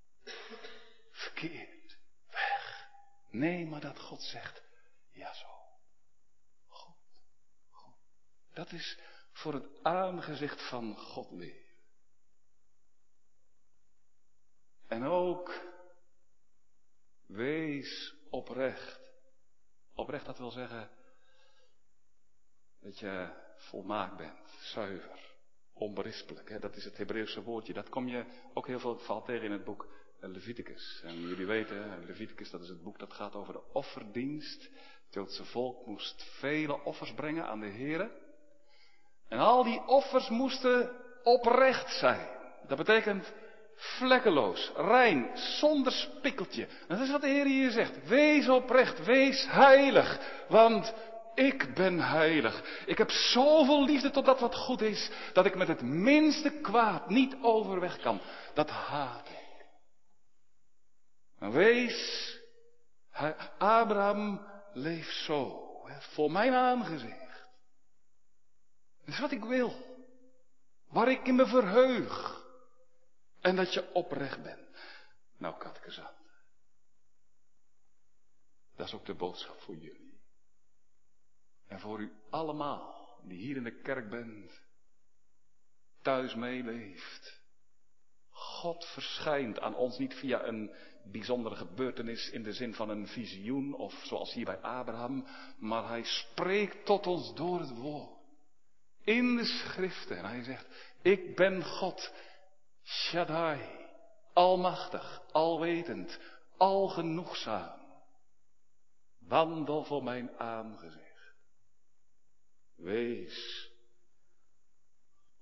verkeerd, 1.12 1.97
weg. 2.28 2.88
Nee, 3.30 3.65
maar 3.65 3.82
dat 3.82 3.99
God 3.99 4.21
zegt, 4.21 4.63
ja 5.12 5.34
zo. 5.34 5.47
Goed, 6.67 6.97
goed. 7.69 7.97
Dat 8.54 8.71
is 8.71 8.99
voor 9.32 9.54
het 9.54 9.84
aangezicht 9.84 10.69
van 10.69 10.97
God 10.97 11.32
leven. 11.32 11.75
En 14.88 15.04
ook, 15.04 15.73
wees 17.25 18.15
oprecht. 18.30 19.05
Oprecht, 19.95 20.25
dat 20.25 20.38
wil 20.38 20.51
zeggen 20.51 20.89
dat 22.79 22.99
je 22.99 23.29
volmaakt 23.55 24.17
bent, 24.17 24.49
zuiver, 24.60 25.36
onberispelijk. 25.73 26.49
Hè? 26.49 26.60
Dat 26.60 26.75
is 26.75 26.84
het 26.84 26.97
Hebreeuwse 26.97 27.43
woordje. 27.43 27.73
Dat 27.73 27.89
kom 27.89 28.08
je 28.08 28.25
ook 28.53 28.67
heel 28.67 28.79
veel 28.79 28.97
valt 28.97 29.25
tegen 29.25 29.45
in 29.45 29.51
het 29.51 29.63
boek 29.63 29.88
Leviticus. 30.19 31.01
En 31.03 31.21
jullie 31.21 31.45
weten, 31.45 32.05
Leviticus 32.05 32.49
dat 32.49 32.62
is 32.62 32.69
het 32.69 32.84
boek 32.84 32.99
dat 32.99 33.13
gaat 33.13 33.36
over 33.36 33.53
de 33.53 33.73
offerdienst. 33.73 34.63
Het 35.05 35.13
Joodse 35.13 35.45
volk 35.45 35.86
moest 35.86 36.23
vele 36.39 36.84
offers 36.84 37.13
brengen 37.13 37.45
aan 37.47 37.60
de 37.60 37.71
Here. 37.71 38.23
En 39.27 39.39
al 39.39 39.63
die 39.63 39.81
offers 39.88 40.29
moesten 40.29 40.91
oprecht 41.23 41.97
zijn. 41.99 42.27
Dat 42.67 42.77
betekent 42.77 43.34
vlekkeloos, 43.75 44.71
rein, 44.75 45.29
zonder 45.33 45.91
spikkeltje. 45.91 46.67
Dat 46.88 46.99
is 46.99 47.11
wat 47.11 47.21
de 47.21 47.27
Heer 47.27 47.45
hier 47.45 47.71
zegt. 47.71 48.07
Wees 48.07 48.49
oprecht, 48.49 49.05
wees 49.05 49.45
heilig, 49.49 50.19
want 50.47 50.93
ik 51.33 51.73
ben 51.73 51.99
heilig. 51.99 52.83
Ik 52.85 52.97
heb 52.97 53.11
zoveel 53.11 53.85
liefde 53.85 54.09
tot 54.09 54.25
dat 54.25 54.39
wat 54.39 54.55
goed 54.55 54.81
is, 54.81 55.11
dat 55.33 55.45
ik 55.45 55.55
met 55.55 55.67
het 55.67 55.81
minste 55.81 56.51
kwaad 56.51 57.09
niet 57.09 57.35
overweg 57.41 57.99
kan. 57.99 58.21
Dat 58.53 58.69
haat 58.69 59.29
ik. 59.29 59.65
wees, 61.38 62.39
Abraham 63.57 64.47
leeft 64.73 65.15
zo, 65.15 65.63
voor 65.99 66.31
mijn 66.31 66.53
aangezicht. 66.53 67.25
Dat 69.05 69.13
is 69.13 69.19
wat 69.19 69.31
ik 69.31 69.43
wil. 69.43 69.73
Waar 70.89 71.11
ik 71.11 71.27
in 71.27 71.35
me 71.35 71.45
verheug. 71.45 72.43
En 73.45 73.55
dat 73.55 73.73
je 73.73 73.93
oprecht 73.93 74.43
bent. 74.43 74.69
Nou, 75.38 75.58
katkezat. 75.58 76.13
Dat 78.75 78.88
is 78.88 78.93
ook 78.93 79.05
de 79.05 79.13
boodschap 79.13 79.60
voor 79.60 79.75
jullie. 79.75 80.19
En 81.67 81.79
voor 81.79 81.99
u 81.99 82.12
allemaal, 82.29 83.19
die 83.23 83.38
hier 83.38 83.55
in 83.55 83.63
de 83.63 83.81
kerk 83.81 84.10
bent, 84.10 84.62
thuis 86.01 86.36
meeleeft. 86.36 87.41
God 88.29 88.86
verschijnt 88.86 89.60
aan 89.60 89.75
ons 89.75 89.97
niet 89.97 90.13
via 90.13 90.45
een 90.45 90.75
bijzondere 91.03 91.55
gebeurtenis 91.55 92.29
in 92.29 92.43
de 92.43 92.53
zin 92.53 92.73
van 92.73 92.89
een 92.89 93.08
visioen 93.08 93.73
of 93.73 93.93
zoals 94.05 94.34
hier 94.34 94.45
bij 94.45 94.62
Abraham, 94.62 95.27
maar 95.58 95.88
hij 95.88 96.03
spreekt 96.03 96.86
tot 96.86 97.08
ons 97.08 97.36
door 97.36 97.60
het 97.60 97.75
woord. 97.75 98.19
In 99.03 99.36
de 99.36 99.45
schriften. 99.45 100.17
En 100.17 100.25
hij 100.25 100.43
zegt, 100.43 100.67
ik 101.01 101.36
ben 101.36 101.63
God 101.63 102.13
Shaddai, 102.86 103.88
almachtig, 104.34 105.21
alwetend, 105.32 106.19
algenoegzaam. 106.58 107.80
Wandel 109.19 109.84
voor 109.84 110.04
mijn 110.04 110.38
aangezicht. 110.38 111.36
Wees 112.76 113.69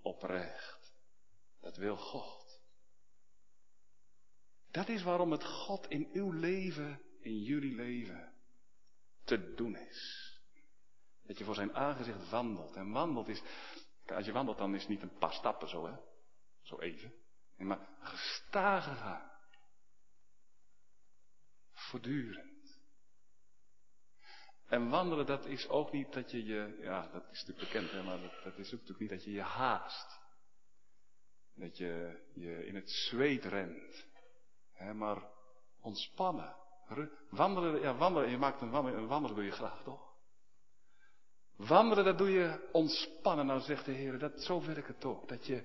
oprecht. 0.02 0.94
Dat 1.60 1.76
wil 1.76 1.98
God. 1.98 2.62
Dat 4.72 4.88
is 4.88 5.04
waarom 5.04 5.32
het 5.32 5.44
God 5.44 5.88
in 5.88 6.10
uw 6.14 6.32
leven, 6.32 7.02
in 7.20 7.42
jullie 7.42 7.76
leven, 7.76 8.34
te 9.24 9.54
doen 9.54 9.76
is. 9.76 10.32
Dat 11.24 11.38
je 11.38 11.44
voor 11.44 11.56
zijn 11.56 11.76
aangezicht 11.76 12.30
wandelt. 12.30 12.76
En 12.76 12.92
wandelt 12.92 13.28
is, 13.28 13.42
als 14.06 14.26
je 14.26 14.32
wandelt 14.32 14.58
dan 14.58 14.76
is 14.76 14.82
het 14.82 14.90
niet 14.90 15.02
een 15.02 15.18
paar 15.18 15.34
stappen 15.34 15.70
zo 15.70 15.86
hè. 15.86 15.96
Zo 16.62 16.80
even. 16.80 17.23
Nee, 17.58 17.68
maar 17.68 17.88
gestage 18.00 18.96
gaan. 18.96 19.32
Voortdurend. 21.72 22.54
En 24.66 24.90
wandelen, 24.90 25.26
dat 25.26 25.46
is 25.46 25.68
ook 25.68 25.92
niet 25.92 26.14
dat 26.14 26.32
je 26.32 26.46
je, 26.46 26.78
ja, 26.82 27.08
dat 27.08 27.24
is 27.32 27.46
natuurlijk 27.46 27.72
bekend, 27.72 27.92
hè, 27.92 28.04
maar 28.04 28.20
dat, 28.44 28.58
is 28.58 28.66
ook 28.66 28.80
natuurlijk 28.80 29.00
niet 29.00 29.10
dat 29.10 29.24
je 29.24 29.32
je 29.32 29.42
haast. 29.42 30.22
Dat 31.56 31.78
je 31.78 32.22
je 32.34 32.66
in 32.66 32.76
het 32.76 32.90
zweet 32.90 33.46
rent. 33.46 34.08
Hè, 34.72 34.94
maar 34.94 35.24
ontspannen. 35.82 36.56
Wandelen, 37.30 37.82
ja, 37.82 37.96
wandelen, 37.96 38.30
je 38.30 38.38
maakt 38.38 38.62
een 38.62 38.70
wandelen, 38.70 39.00
een 39.00 39.08
wandelen 39.08 39.36
doe 39.36 39.46
je 39.46 39.52
graag, 39.52 39.84
toch? 39.84 40.14
Wandelen, 41.56 42.06
dat 42.06 42.18
doe 42.18 42.30
je 42.30 42.70
ontspannen. 42.72 43.46
Nou 43.46 43.62
zegt 43.62 43.86
de 43.86 43.92
Heer, 43.92 44.20
dat, 44.20 44.42
zo 44.42 44.62
ik 44.62 44.86
het 44.86 45.06
ook. 45.06 45.28
Dat, 45.28 45.46
je, 45.46 45.64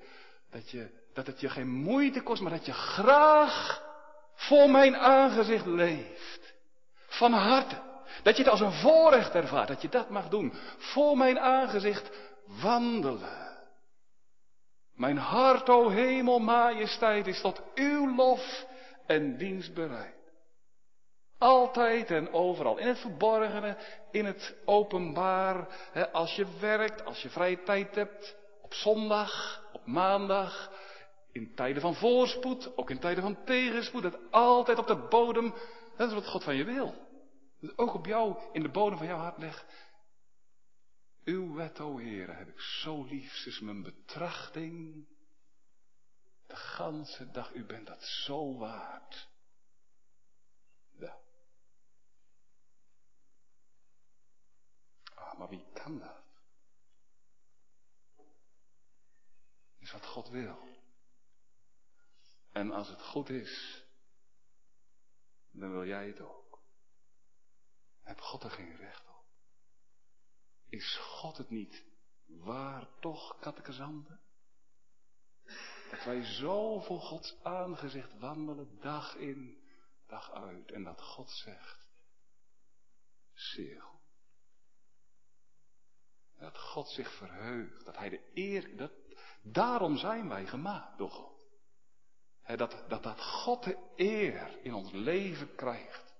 dat, 0.50 0.70
je, 0.70 0.90
dat 1.12 1.26
het 1.26 1.40
je 1.40 1.48
geen 1.48 1.68
moeite 1.68 2.22
kost, 2.22 2.42
maar 2.42 2.50
dat 2.50 2.66
je 2.66 2.72
graag 2.72 3.86
voor 4.34 4.70
mijn 4.70 4.96
aangezicht 4.96 5.66
leeft. 5.66 6.54
Van 7.06 7.32
harte. 7.32 7.86
Dat 8.22 8.36
je 8.36 8.42
het 8.42 8.52
als 8.52 8.60
een 8.60 8.72
voorrecht 8.72 9.34
ervaart, 9.34 9.68
dat 9.68 9.82
je 9.82 9.88
dat 9.88 10.10
mag 10.10 10.28
doen. 10.28 10.52
Voor 10.78 11.16
mijn 11.16 11.38
aangezicht 11.38 12.10
wandelen. 12.62 13.48
Mijn 14.94 15.18
hart, 15.18 15.68
o 15.68 15.88
hemel, 15.88 16.38
majesteit, 16.38 17.26
is 17.26 17.40
tot 17.40 17.62
uw 17.74 18.14
lof 18.14 18.66
en 19.06 19.36
dienst 19.36 19.74
bereid. 19.74 20.16
Altijd 21.38 22.10
en 22.10 22.32
overal. 22.32 22.78
In 22.78 22.86
het 22.86 22.98
verborgene, 22.98 23.76
in 24.10 24.24
het 24.24 24.54
openbaar. 24.64 25.66
Hè, 25.92 26.10
als 26.12 26.36
je 26.36 26.46
werkt, 26.60 27.04
als 27.04 27.22
je 27.22 27.28
vrije 27.28 27.62
tijd 27.62 27.94
hebt. 27.94 28.36
Op 28.62 28.74
zondag, 28.74 29.62
maandag. 29.88 30.72
In 31.32 31.54
tijden 31.54 31.82
van 31.82 31.94
voorspoed, 31.94 32.76
ook 32.76 32.90
in 32.90 32.98
tijden 32.98 33.22
van 33.22 33.44
tegenspoed. 33.44 34.02
Het 34.02 34.30
altijd 34.30 34.78
op 34.78 34.86
de 34.86 35.06
bodem. 35.08 35.54
Dat 35.96 36.08
is 36.08 36.14
wat 36.14 36.26
God 36.26 36.44
van 36.44 36.56
je 36.56 36.64
wil. 36.64 37.06
Dat 37.60 37.78
ook 37.78 37.94
op 37.94 38.06
jou, 38.06 38.38
in 38.52 38.62
de 38.62 38.70
bodem 38.70 38.98
van 38.98 39.06
jouw 39.06 39.18
hart 39.18 39.38
leg. 39.38 39.66
Uw 41.24 41.54
wet, 41.54 41.80
o 41.80 41.98
heb 41.98 42.48
ik 42.48 42.60
zo 42.60 43.04
lief. 43.04 43.46
Is 43.46 43.60
mijn 43.60 43.82
betrachting. 43.82 45.06
De 46.46 46.56
ganse 46.56 47.30
dag, 47.30 47.54
u 47.54 47.64
bent 47.64 47.86
dat 47.86 48.02
zo 48.02 48.58
waard. 48.58 49.28
Ja. 50.98 51.18
Ah, 55.14 55.38
maar 55.38 55.48
wie 55.48 55.64
kan 55.72 55.98
dat? 55.98 56.27
Is 59.88 59.94
wat 59.94 60.06
God 60.06 60.28
wil. 60.28 60.58
En 62.52 62.70
als 62.70 62.88
het 62.88 63.02
goed 63.02 63.28
is, 63.28 63.84
dan 65.50 65.70
wil 65.70 65.86
jij 65.86 66.06
het 66.06 66.20
ook. 66.20 66.62
Heb 68.02 68.20
God 68.20 68.42
er 68.42 68.50
geen 68.50 68.76
recht 68.76 69.08
op? 69.08 69.24
Is 70.68 70.96
God 70.96 71.36
het 71.36 71.50
niet 71.50 71.84
waar 72.26 72.98
toch, 73.00 73.38
kattekazanden? 73.38 74.20
Dat 75.90 76.04
wij 76.04 76.24
zo 76.24 76.80
voor 76.80 77.00
Gods 77.00 77.42
aangezicht 77.42 78.18
wandelen, 78.18 78.80
dag 78.80 79.14
in, 79.14 79.68
dag 80.06 80.30
uit. 80.32 80.70
En 80.70 80.84
dat 80.84 81.02
God 81.02 81.30
zegt, 81.30 81.90
zeer 83.32 83.82
goed. 83.82 84.00
Dat 86.36 86.58
God 86.58 86.88
zich 86.88 87.16
verheugt, 87.16 87.84
dat 87.84 87.96
Hij 87.96 88.08
de 88.08 88.30
eer, 88.34 88.76
dat, 88.76 89.07
daarom 89.42 89.96
zijn 89.96 90.28
wij 90.28 90.46
gemaakt 90.46 90.98
door 90.98 91.10
God. 91.10 91.48
dat, 92.46 92.84
dat, 92.88 93.02
dat 93.02 93.20
God 93.20 93.64
de 93.64 93.92
eer 93.96 94.58
in 94.62 94.74
ons 94.74 94.92
leven 94.92 95.54
krijgt. 95.54 96.14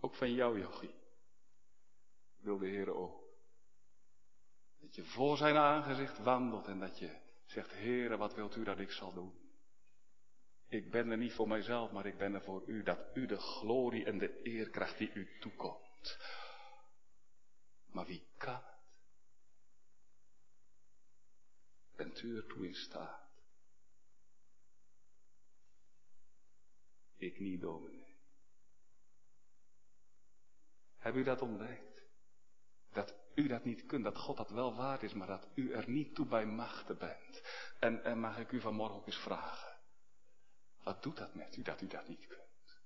Ook 0.00 0.14
van 0.14 0.32
jou, 0.32 0.60
Jochie. 0.60 0.94
Wil 2.36 2.58
de 2.58 2.66
Heer 2.66 2.94
ook. 2.94 3.24
Dat 4.80 4.94
je 4.94 5.04
voor 5.04 5.36
zijn 5.36 5.56
aangezicht 5.56 6.18
wandelt 6.18 6.66
en 6.66 6.78
dat 6.78 6.98
je 6.98 7.20
zegt, 7.46 7.70
Heere, 7.70 8.16
wat 8.16 8.34
wilt 8.34 8.56
u 8.56 8.64
dat 8.64 8.78
ik 8.78 8.90
zal 8.90 9.12
doen? 9.12 9.46
Ik 10.68 10.90
ben 10.90 11.10
er 11.10 11.16
niet 11.16 11.32
voor 11.32 11.48
mijzelf, 11.48 11.90
maar 11.90 12.06
ik 12.06 12.18
ben 12.18 12.34
er 12.34 12.42
voor 12.42 12.62
u, 12.66 12.82
dat 12.82 12.98
u 13.14 13.26
de 13.26 13.38
glorie 13.38 14.04
en 14.04 14.18
de 14.18 14.40
eer 14.42 14.70
krijgt 14.70 14.98
die 14.98 15.12
u 15.12 15.38
toekomt. 15.40 16.18
Maar 17.86 18.06
wie 18.06 18.26
kan 18.36 18.54
het? 18.54 18.74
Bent 21.96 22.22
u 22.22 22.36
ertoe 22.36 22.66
in 22.66 22.74
staat? 22.74 23.26
Ik 27.16 27.38
niet, 27.38 27.60
dominee. 27.60 28.18
Heb 30.96 31.14
u 31.14 31.22
dat 31.22 31.42
ontdekt? 31.42 32.02
Dat 32.90 33.14
u 33.34 33.46
dat 33.46 33.64
niet 33.64 33.86
kunt, 33.86 34.04
dat 34.04 34.16
God 34.18 34.36
dat 34.36 34.50
wel 34.50 34.74
waard 34.74 35.02
is, 35.02 35.12
maar 35.12 35.26
dat 35.26 35.48
u 35.54 35.72
er 35.72 35.90
niet 35.90 36.14
toe 36.14 36.26
bij 36.26 36.46
machten 36.46 36.98
bent. 36.98 37.42
En, 37.80 38.04
en 38.04 38.18
mag 38.18 38.38
ik 38.38 38.52
u 38.52 38.60
vanmorgen 38.60 38.96
ook 38.96 39.06
eens 39.06 39.22
vragen. 39.22 39.76
Wat 40.82 41.02
doet 41.02 41.16
dat 41.16 41.34
met 41.34 41.56
u 41.56 41.62
dat 41.62 41.80
u 41.80 41.86
dat 41.86 42.08
niet 42.08 42.26
kunt? 42.26 42.80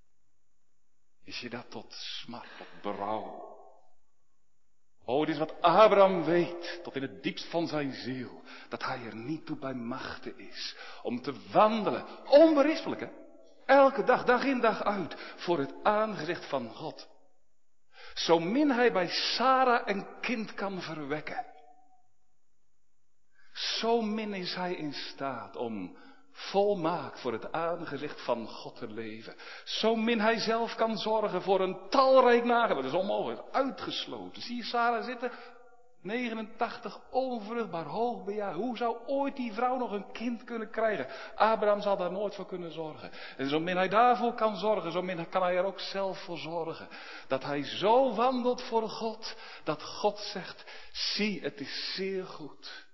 Is 1.25 1.41
je 1.41 1.51
dat 1.51 1.71
tot 1.71 1.93
smart, 1.93 2.57
tot 2.57 2.83
berouw? 2.83 3.60
Oh, 5.11 5.21
het 5.21 5.29
is 5.29 5.39
wat 5.39 5.61
Abraham 5.61 6.25
weet, 6.25 6.81
tot 6.83 6.97
in 6.97 7.03
het 7.03 7.23
diepst 7.23 7.51
van 7.51 7.67
zijn 7.67 7.93
ziel, 7.93 8.43
dat 8.69 8.85
hij 8.85 9.05
er 9.05 9.17
niet 9.17 9.47
toe 9.47 9.57
bij 9.57 9.75
machten 9.75 10.39
is 10.39 10.77
om 11.03 11.23
te 11.23 11.35
wandelen, 11.53 12.05
onberispelijk 12.27 13.01
hè, 13.01 13.09
elke 13.67 14.05
dag, 14.05 14.25
dag 14.25 14.45
in 14.45 14.61
dag 14.61 14.83
uit, 14.83 15.15
voor 15.37 15.59
het 15.59 15.75
aangezicht 15.83 16.49
van 16.49 16.69
God. 16.69 17.09
Zo 18.15 18.39
min 18.39 18.71
hij 18.71 18.93
bij 18.93 19.09
Sarah 19.09 19.83
een 19.85 20.07
kind 20.21 20.55
kan 20.55 20.81
verwekken. 20.81 21.47
Zo 23.53 24.03
min 24.03 24.35
is 24.35 24.55
hij 24.55 24.75
in 24.75 24.93
staat 24.93 25.57
om 25.57 25.97
volmaakt 26.33 27.21
voor 27.21 27.33
het 27.33 27.53
aangezicht 27.53 28.25
van 28.25 28.49
God 28.49 28.77
te 28.77 28.87
leven. 28.87 29.35
Zo 29.65 29.97
min 29.97 30.21
hij 30.21 30.39
zelf 30.39 30.75
kan 30.75 30.99
zorgen 30.99 31.43
voor 31.43 31.61
een 31.61 31.79
talrijk 31.89 32.45
nageslacht. 32.45 32.83
Dat 32.83 32.93
is 32.93 32.99
onmogelijk, 32.99 33.43
uitgesloten. 33.53 34.43
Zie 34.43 34.57
je 34.57 34.65
Sarah 34.65 35.05
zitten? 35.05 35.31
89 36.03 37.01
onvruchtbaar, 37.11 37.85
hoogbejaard. 37.85 38.55
Hoe 38.55 38.77
zou 38.77 38.97
ooit 39.07 39.37
die 39.37 39.53
vrouw 39.53 39.77
nog 39.77 39.91
een 39.91 40.13
kind 40.13 40.45
kunnen 40.45 40.71
krijgen? 40.71 41.07
Abraham 41.35 41.81
zal 41.81 41.97
daar 41.97 42.13
nooit 42.13 42.35
voor 42.35 42.47
kunnen 42.47 42.73
zorgen. 42.73 43.11
En 43.37 43.49
zo 43.49 43.61
min 43.61 43.77
hij 43.77 43.89
daarvoor 43.89 44.35
kan 44.35 44.57
zorgen, 44.57 44.93
zo 44.93 45.03
min 45.03 45.29
kan 45.29 45.43
hij 45.43 45.57
er 45.57 45.65
ook 45.65 45.81
zelf 45.81 46.25
voor 46.25 46.39
zorgen. 46.39 46.89
Dat 47.29 47.45
hij 47.45 47.65
zo 47.65 48.15
wandelt 48.15 48.63
voor 48.63 48.89
God, 48.89 49.37
dat 49.65 49.83
God 49.83 50.19
zegt, 50.19 50.65
zie, 50.93 51.43
het 51.43 51.61
is 51.61 51.95
zeer 51.95 52.27
goed. 52.27 52.87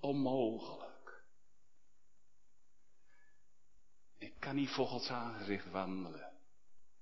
Onmogelijk. 0.00 0.83
Ik 4.24 4.34
kan 4.38 4.54
niet 4.54 4.70
voor 4.70 4.86
Gods 4.86 5.08
aangezicht 5.08 5.70
wandelen. 5.70 6.32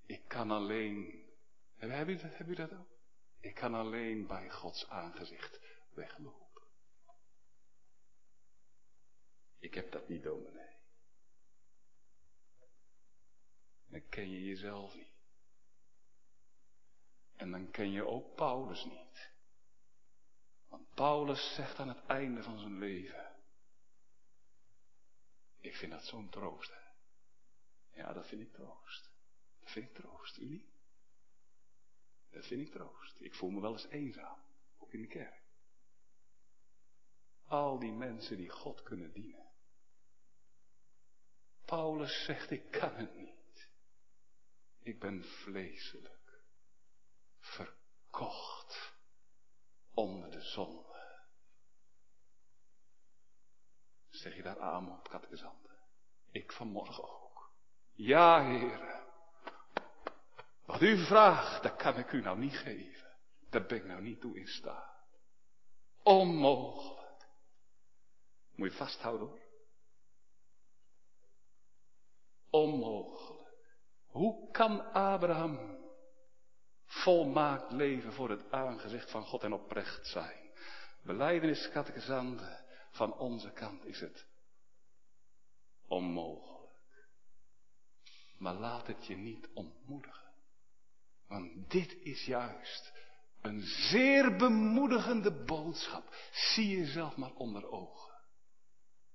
Ik 0.06 0.22
kan 0.28 0.50
alleen. 0.50 1.24
Heb 1.76 2.08
u 2.08 2.18
heb 2.18 2.48
u 2.48 2.54
dat 2.54 2.72
ook? 2.72 2.88
Ik 3.40 3.54
kan 3.54 3.74
alleen 3.74 4.26
bij 4.26 4.50
Gods 4.50 4.88
aangezicht 4.88 5.61
weglopen. 5.94 6.62
Ik 9.58 9.74
heb 9.74 9.92
dat 9.92 10.08
niet, 10.08 10.22
dominee. 10.22 10.76
Dan 13.87 14.08
ken 14.08 14.30
je 14.30 14.44
jezelf 14.44 14.94
niet. 14.94 15.14
En 17.37 17.50
dan 17.50 17.70
ken 17.70 17.90
je 17.90 18.06
ook 18.06 18.35
Paulus 18.35 18.85
niet. 18.85 19.30
Want 20.68 20.94
Paulus 20.94 21.54
zegt 21.54 21.78
aan 21.78 21.88
het 21.88 22.06
einde 22.06 22.42
van 22.42 22.58
zijn 22.58 22.78
leven. 22.78 23.37
Ik 25.61 25.76
vind 25.76 25.92
dat 25.92 26.04
zo'n 26.04 26.28
troost. 26.28 26.82
Ja, 27.92 28.12
dat 28.12 28.26
vind 28.28 28.40
ik 28.40 28.52
troost. 28.52 29.11
Dat 29.61 29.70
vind 29.70 29.88
ik 29.88 29.94
troost. 29.94 30.38
U 30.38 30.48
niet? 30.48 30.72
Dat 32.31 32.46
vind 32.46 32.61
ik 32.61 32.72
troost. 32.72 33.20
Ik 33.20 33.35
voel 33.35 33.50
me 33.50 33.61
wel 33.61 33.72
eens 33.72 33.87
eenzaam, 33.87 34.38
ook 34.78 34.92
in 34.92 35.00
de 35.00 35.07
kerk. 35.09 35.42
Al 37.44 37.78
die 37.78 37.92
mensen 37.92 38.37
die 38.37 38.48
God 38.48 38.83
kunnen 38.83 39.12
dienen. 39.12 39.50
Paulus 41.64 42.24
zegt, 42.24 42.50
ik 42.50 42.70
kan 42.70 42.94
het 42.94 43.14
niet. 43.14 43.70
Ik 44.78 45.00
ben 45.00 45.24
vleeselijk, 45.24 46.44
verkocht 47.38 48.94
onder 49.90 50.31
de 50.31 50.40
zonde. 50.40 50.90
Zeg 54.09 54.37
je 54.37 54.42
daar 54.42 54.61
amen 54.61 54.98
op, 54.98 55.09
katkezanden? 55.09 55.78
Ik 56.31 56.52
vanmorgen 56.52 57.05
ook. 57.05 57.32
Ja, 57.94 58.44
heren. 58.44 59.00
Wat 60.64 60.83
u 60.83 61.05
vraagt, 61.05 61.62
dat 61.62 61.76
kan 61.76 61.98
ik 61.98 62.12
u 62.12 62.20
nou 62.20 62.38
niet 62.38 62.57
geven. 62.57 63.16
Daar 63.50 63.66
ben 63.66 63.76
ik 63.76 63.85
nou 63.85 64.02
niet 64.02 64.20
toe 64.20 64.38
in 64.38 64.46
staat. 64.46 64.92
Onmogelijk. 66.02 67.26
Moet 68.55 68.70
je 68.70 68.76
vasthouden 68.76 69.28
hoor. 69.28 69.40
Onmogelijk. 72.50 73.50
Hoe 74.07 74.50
kan 74.50 74.92
Abraham 74.92 75.78
volmaakt 76.87 77.72
leven 77.72 78.12
voor 78.12 78.31
het 78.31 78.50
aangezicht 78.50 79.11
van 79.11 79.24
God 79.24 79.42
en 79.42 79.52
oprecht 79.52 80.07
zijn? 80.07 80.50
Beleidenis, 81.02 81.70
van 82.90 83.18
onze 83.18 83.52
kant 83.52 83.85
is 83.85 84.00
het 84.00 84.26
onmogelijk. 85.87 86.52
Maar 88.42 88.55
laat 88.55 88.87
het 88.87 89.07
je 89.07 89.16
niet 89.16 89.48
ontmoedigen. 89.55 90.31
Want 91.28 91.70
dit 91.70 91.96
is 92.00 92.24
juist 92.24 92.92
een 93.40 93.61
zeer 93.62 94.37
bemoedigende 94.37 95.44
boodschap. 95.44 96.14
Zie 96.33 96.78
jezelf 96.78 97.16
maar 97.16 97.33
onder 97.35 97.70
ogen. 97.70 98.12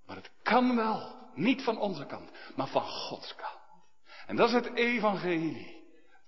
Maar 0.05 0.15
het 0.15 0.31
kan 0.43 0.75
wel, 0.75 1.29
niet 1.33 1.61
van 1.63 1.77
onze 1.79 2.05
kant, 2.05 2.31
maar 2.55 2.67
van 2.67 2.83
Gods 2.83 3.35
kant. 3.35 3.59
En 4.27 4.35
dat 4.35 4.47
is 4.47 4.53
het 4.53 4.73
evangelie. 4.73 5.76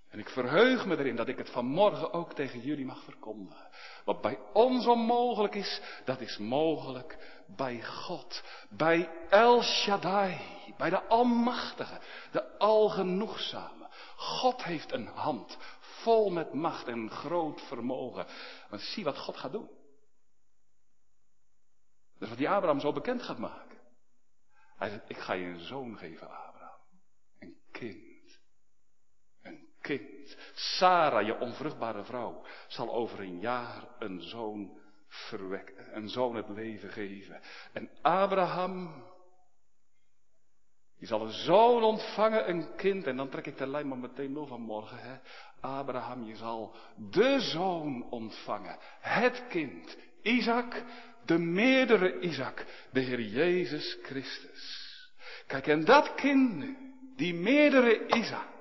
En 0.10 0.19
ik 0.19 0.30
verheug 0.30 0.86
me 0.86 0.98
erin 0.98 1.15
dat 1.15 1.28
ik 1.28 1.38
het 1.38 1.50
vanmorgen 1.50 2.13
ook 2.13 2.34
tegen 2.34 2.60
jullie 2.60 2.86
mag 2.86 3.04
verkondigen. 3.04 3.67
Wat 4.06 4.22
bij 4.22 4.39
ons 4.54 4.88
onmogelijk 4.88 5.56
is, 5.56 5.82
dat 6.06 6.19
is 6.19 6.38
mogelijk 6.38 7.43
bij 7.56 7.84
God. 7.84 8.43
Bij 8.69 9.10
El 9.30 9.62
Shaddai, 9.62 10.41
bij 10.78 10.89
de 10.89 11.04
Almachtige, 11.04 12.00
de 12.32 12.58
Algenoegzame. 12.58 13.89
God 14.15 14.63
heeft 14.63 14.91
een 14.91 15.08
hand 15.08 15.58
vol 15.80 16.30
met 16.30 16.54
macht 16.54 16.88
en 16.88 17.10
groot 17.10 17.62
vermogen. 17.62 18.26
Maar 18.69 18.80
zie 18.80 19.04
wat 19.04 19.17
God 19.17 19.38
gaat 19.38 19.52
doen. 19.52 19.69
Dat 22.13 22.22
is 22.22 22.30
wat 22.30 22.38
die 22.38 22.50
Abraham 22.50 22.80
zo 22.80 22.93
bekend 22.93 23.22
gaat 23.22 23.38
maken. 23.38 23.78
Hij 24.76 24.89
zegt, 24.89 25.10
ik 25.10 25.17
ga 25.17 25.34
je 25.34 25.45
een 25.45 25.60
zoon 25.60 25.98
geven, 25.98 26.28
Abraham. 26.28 26.80
Een 27.39 27.58
kind 27.72 28.09
Sarah, 30.54 31.25
je 31.25 31.39
onvruchtbare 31.39 32.04
vrouw, 32.04 32.41
zal 32.67 32.93
over 32.93 33.19
een 33.19 33.39
jaar 33.39 33.84
een 33.99 34.21
zoon 34.21 34.80
verwekken, 35.08 35.95
een 35.95 36.10
zoon 36.10 36.36
het 36.36 36.49
leven 36.49 36.89
geven. 36.89 37.39
En 37.73 37.89
Abraham, 38.02 39.04
die 40.97 41.08
zal 41.08 41.21
een 41.21 41.32
zoon 41.32 41.84
ontvangen, 41.84 42.49
een 42.49 42.75
kind. 42.75 43.08
En 43.08 43.15
dan 43.15 43.30
trek 43.30 43.45
ik 43.45 43.58
de 43.58 43.67
lijn 43.67 43.88
maar 43.88 43.97
meteen 43.97 44.34
door 44.34 44.47
vanmorgen. 44.47 44.99
Hè. 44.99 45.17
Abraham, 45.62 46.23
je 46.23 46.36
zal 46.36 46.75
de 47.12 47.39
zoon 47.39 48.10
ontvangen. 48.10 48.78
Het 48.99 49.43
kind. 49.49 49.97
Isaac, 50.21 50.84
de 51.25 51.38
meerdere 51.38 52.19
Isaac. 52.19 52.65
De 52.91 52.99
Heer 52.99 53.21
Jezus 53.21 53.97
Christus. 54.02 54.88
Kijk, 55.47 55.67
en 55.67 55.86
dat 55.86 56.15
kind 56.15 56.56
nu, 56.56 56.78
die 57.15 57.34
meerdere 57.34 58.08
Isaac. 58.08 58.59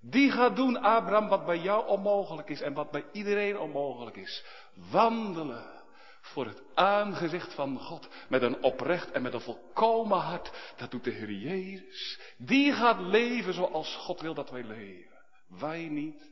Die 0.00 0.30
gaat 0.30 0.56
doen, 0.56 0.76
Abraham, 0.76 1.28
wat 1.28 1.46
bij 1.46 1.58
jou 1.58 1.86
onmogelijk 1.86 2.48
is 2.48 2.60
en 2.60 2.74
wat 2.74 2.90
bij 2.90 3.04
iedereen 3.12 3.58
onmogelijk 3.58 4.16
is. 4.16 4.44
Wandelen 4.90 5.78
voor 6.20 6.46
het 6.46 6.62
aangezicht 6.74 7.54
van 7.54 7.78
God 7.78 8.08
met 8.28 8.42
een 8.42 8.62
oprecht 8.62 9.10
en 9.10 9.22
met 9.22 9.34
een 9.34 9.40
volkomen 9.40 10.18
hart. 10.18 10.74
Dat 10.76 10.90
doet 10.90 11.04
de 11.04 11.10
Heer 11.10 11.30
Jezus. 11.30 12.20
Die 12.38 12.72
gaat 12.72 13.00
leven 13.00 13.54
zoals 13.54 13.96
God 13.96 14.20
wil 14.20 14.34
dat 14.34 14.50
wij 14.50 14.62
leven. 14.62 15.24
Wij 15.48 15.88
niet. 15.88 16.30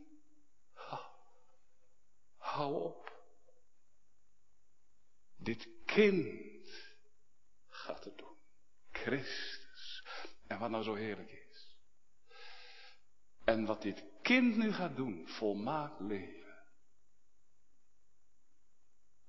Hou 2.37 2.83
op. 2.83 3.13
Dit 5.37 5.69
kind 5.85 6.71
gaat 7.69 8.05
het 8.05 8.19
doen. 8.19 8.37
Christus. 8.91 10.05
En 10.47 10.59
wat 10.59 10.71
nou 10.71 10.83
zo 10.83 10.95
heerlijk 10.95 11.31
is. 11.31 11.38
En 13.49 13.65
wat 13.65 13.83
dit 13.83 14.05
kind 14.23 14.57
nu 14.57 14.73
gaat 14.73 14.97
doen, 14.97 15.29
volmaakt 15.29 16.01
leven. 16.01 16.57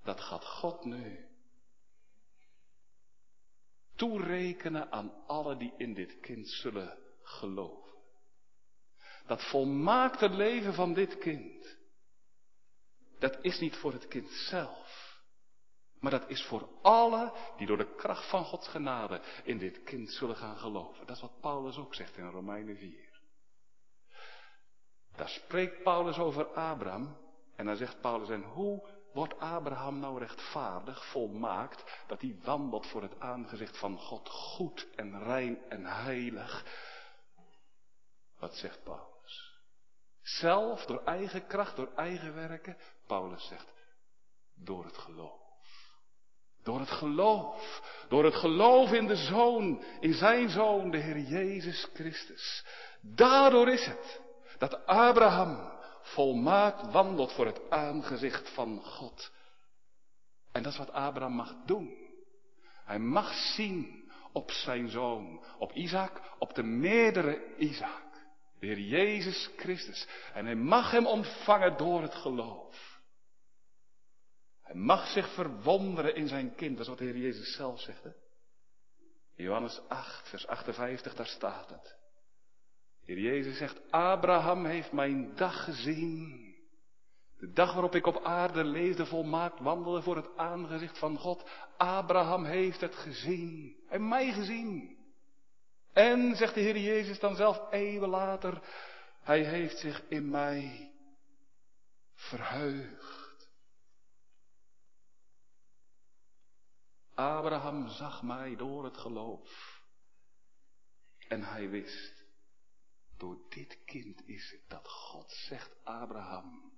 Dat 0.04 0.22
gaat 0.22 0.46
God 0.46 0.86
nu 0.86 1.28
toerekenen 3.96 4.92
aan 4.92 5.26
alle 5.28 5.58
die 5.58 5.74
in 5.78 5.94
dit 5.94 6.20
kind 6.20 6.50
zullen 6.50 6.98
geloven. 7.22 7.98
Dat 9.26 9.50
volmaakte 9.50 10.30
leven 10.30 10.74
van 10.74 10.94
dit 10.94 11.18
kind, 11.18 11.78
dat 13.20 13.38
is 13.42 13.60
niet 13.60 13.76
voor 13.76 13.94
het 13.94 14.08
kind 14.08 14.30
zelf, 14.30 15.22
maar 16.00 16.12
dat 16.12 16.30
is 16.30 16.46
voor 16.46 16.70
alle 16.82 17.34
die 17.58 17.68
door 17.68 17.78
de 17.78 17.96
kracht 17.96 18.30
van 18.30 18.44
Gods 18.44 18.68
genade 18.68 19.22
in 19.44 19.58
dit 19.58 19.84
kind 19.84 20.10
zullen 20.12 20.36
gaan 20.36 20.58
geloven. 20.58 21.06
Dat 21.06 21.16
is 21.16 21.22
wat 21.22 21.40
Paulus 21.42 21.78
ook 21.78 21.96
zegt 21.96 22.18
in 22.18 22.30
Romeinen 22.30 22.78
4. 22.78 23.09
Daar 25.20 25.30
spreekt 25.30 25.84
Paulus 25.84 26.18
over 26.18 26.46
Abraham. 26.46 27.18
En 27.56 27.66
dan 27.66 27.76
zegt 27.76 28.02
Paulus, 28.02 28.30
en 28.30 28.44
hoe 28.44 28.88
wordt 29.14 29.40
Abraham 29.40 30.00
nou 30.00 30.20
rechtvaardig, 30.20 31.06
volmaakt, 31.12 32.04
dat 32.08 32.22
hij 32.22 32.36
wandelt 32.44 32.88
voor 32.88 33.02
het 33.02 33.20
aangezicht 33.20 33.78
van 33.78 33.98
God 33.98 34.30
goed 34.30 34.88
en 34.96 35.24
rein 35.24 35.70
en 35.70 35.86
heilig? 35.86 36.66
Wat 38.40 38.56
zegt 38.56 38.84
Paulus? 38.84 39.62
Zelf, 40.22 40.86
door 40.86 41.04
eigen 41.04 41.48
kracht, 41.48 41.76
door 41.76 41.92
eigen 41.96 42.36
werken? 42.36 42.78
Paulus 43.08 43.48
zegt, 43.48 43.74
door 44.56 44.86
het 44.86 44.98
geloof. 44.98 45.42
Door 46.64 46.80
het 46.80 46.92
geloof. 46.92 47.82
Door 48.10 48.24
het 48.26 48.36
geloof 48.36 48.92
in 48.92 49.08
de 49.08 49.16
Zoon, 49.16 49.84
in 50.00 50.14
zijn 50.14 50.50
Zoon, 50.50 50.92
de 50.92 50.98
Heer 50.98 51.20
Jezus 51.20 51.88
Christus. 51.94 52.66
Daardoor 53.02 53.70
is 53.70 53.86
het 53.86 54.28
dat 54.60 54.86
Abraham 54.86 55.72
volmaakt 56.02 56.92
wandelt 56.92 57.32
voor 57.32 57.46
het 57.46 57.70
aangezicht 57.70 58.50
van 58.54 58.82
God. 58.84 59.32
En 60.52 60.64
dat 60.64 60.72
is 60.72 60.78
wat 60.78 60.92
Abraham 60.92 61.34
mag 61.34 61.56
doen. 61.66 62.08
Hij 62.86 63.00
mag 63.00 63.34
zien 63.34 64.12
op 64.32 64.52
zijn 64.52 64.90
zoon, 64.90 65.44
op 65.58 65.72
Isaac, 65.72 66.22
op 66.40 66.54
de 66.54 66.64
meerdere 66.64 67.56
Isaac, 67.58 68.04
de 68.60 68.66
Heer 68.66 68.80
Jezus 68.80 69.50
Christus. 69.58 70.08
En 70.34 70.46
hij 70.46 70.56
mag 70.56 70.92
hem 70.92 71.06
ontvangen 71.06 71.78
door 71.78 72.02
het 72.02 72.16
geloof. 72.16 73.02
Hij 74.62 74.76
mag 74.76 75.08
zich 75.08 75.34
verwonderen 75.34 76.16
in 76.16 76.28
zijn 76.28 76.56
kind, 76.56 76.72
dat 76.72 76.82
is 76.82 76.88
wat 76.88 76.98
de 76.98 77.04
Heer 77.04 77.18
Jezus 77.18 77.56
zelf 77.56 77.80
zegt. 77.80 78.04
Hè? 78.04 78.12
Johannes 79.36 79.82
8, 79.88 80.30
vers 80.30 80.48
58, 80.48 81.16
daar 81.16 81.28
staat 81.28 81.70
het. 81.70 81.99
Heer 83.10 83.20
Jezus 83.20 83.58
zegt, 83.58 83.92
Abraham 83.92 84.66
heeft 84.66 84.92
mijn 84.92 85.36
dag 85.36 85.64
gezien. 85.64 86.56
De 87.38 87.52
dag 87.52 87.74
waarop 87.74 87.96
ik 87.96 88.06
op 88.06 88.24
aarde 88.24 88.64
leefde, 88.64 89.06
volmaakt 89.06 89.60
wandelde 89.60 90.02
voor 90.02 90.16
het 90.16 90.38
aangezicht 90.38 90.98
van 90.98 91.18
God. 91.18 91.50
Abraham 91.78 92.46
heeft 92.46 92.82
het 92.82 92.96
gezien. 92.96 93.84
En 93.88 94.08
mij 94.08 94.32
gezien. 94.32 94.98
En, 95.94 96.36
zegt 96.36 96.54
de 96.54 96.60
Heer 96.60 96.78
Jezus 96.78 97.20
dan 97.20 97.36
zelf 97.36 97.72
eeuwen 97.72 98.10
later, 98.10 98.62
hij 99.22 99.44
heeft 99.44 99.78
zich 99.78 100.04
in 100.08 100.30
mij 100.30 100.92
verheugd. 102.14 103.50
Abraham 107.14 107.88
zag 107.88 108.24
mij 108.24 108.56
door 108.56 108.84
het 108.84 108.98
geloof. 108.98 109.82
En 111.28 111.44
hij 111.44 111.70
wist, 111.70 112.19
door 113.20 113.46
dit 113.50 113.84
kind 113.86 114.28
is 114.28 114.52
het 114.52 114.70
dat 114.70 114.88
God 114.88 115.32
zegt, 115.32 115.84
Abraham, 115.84 116.74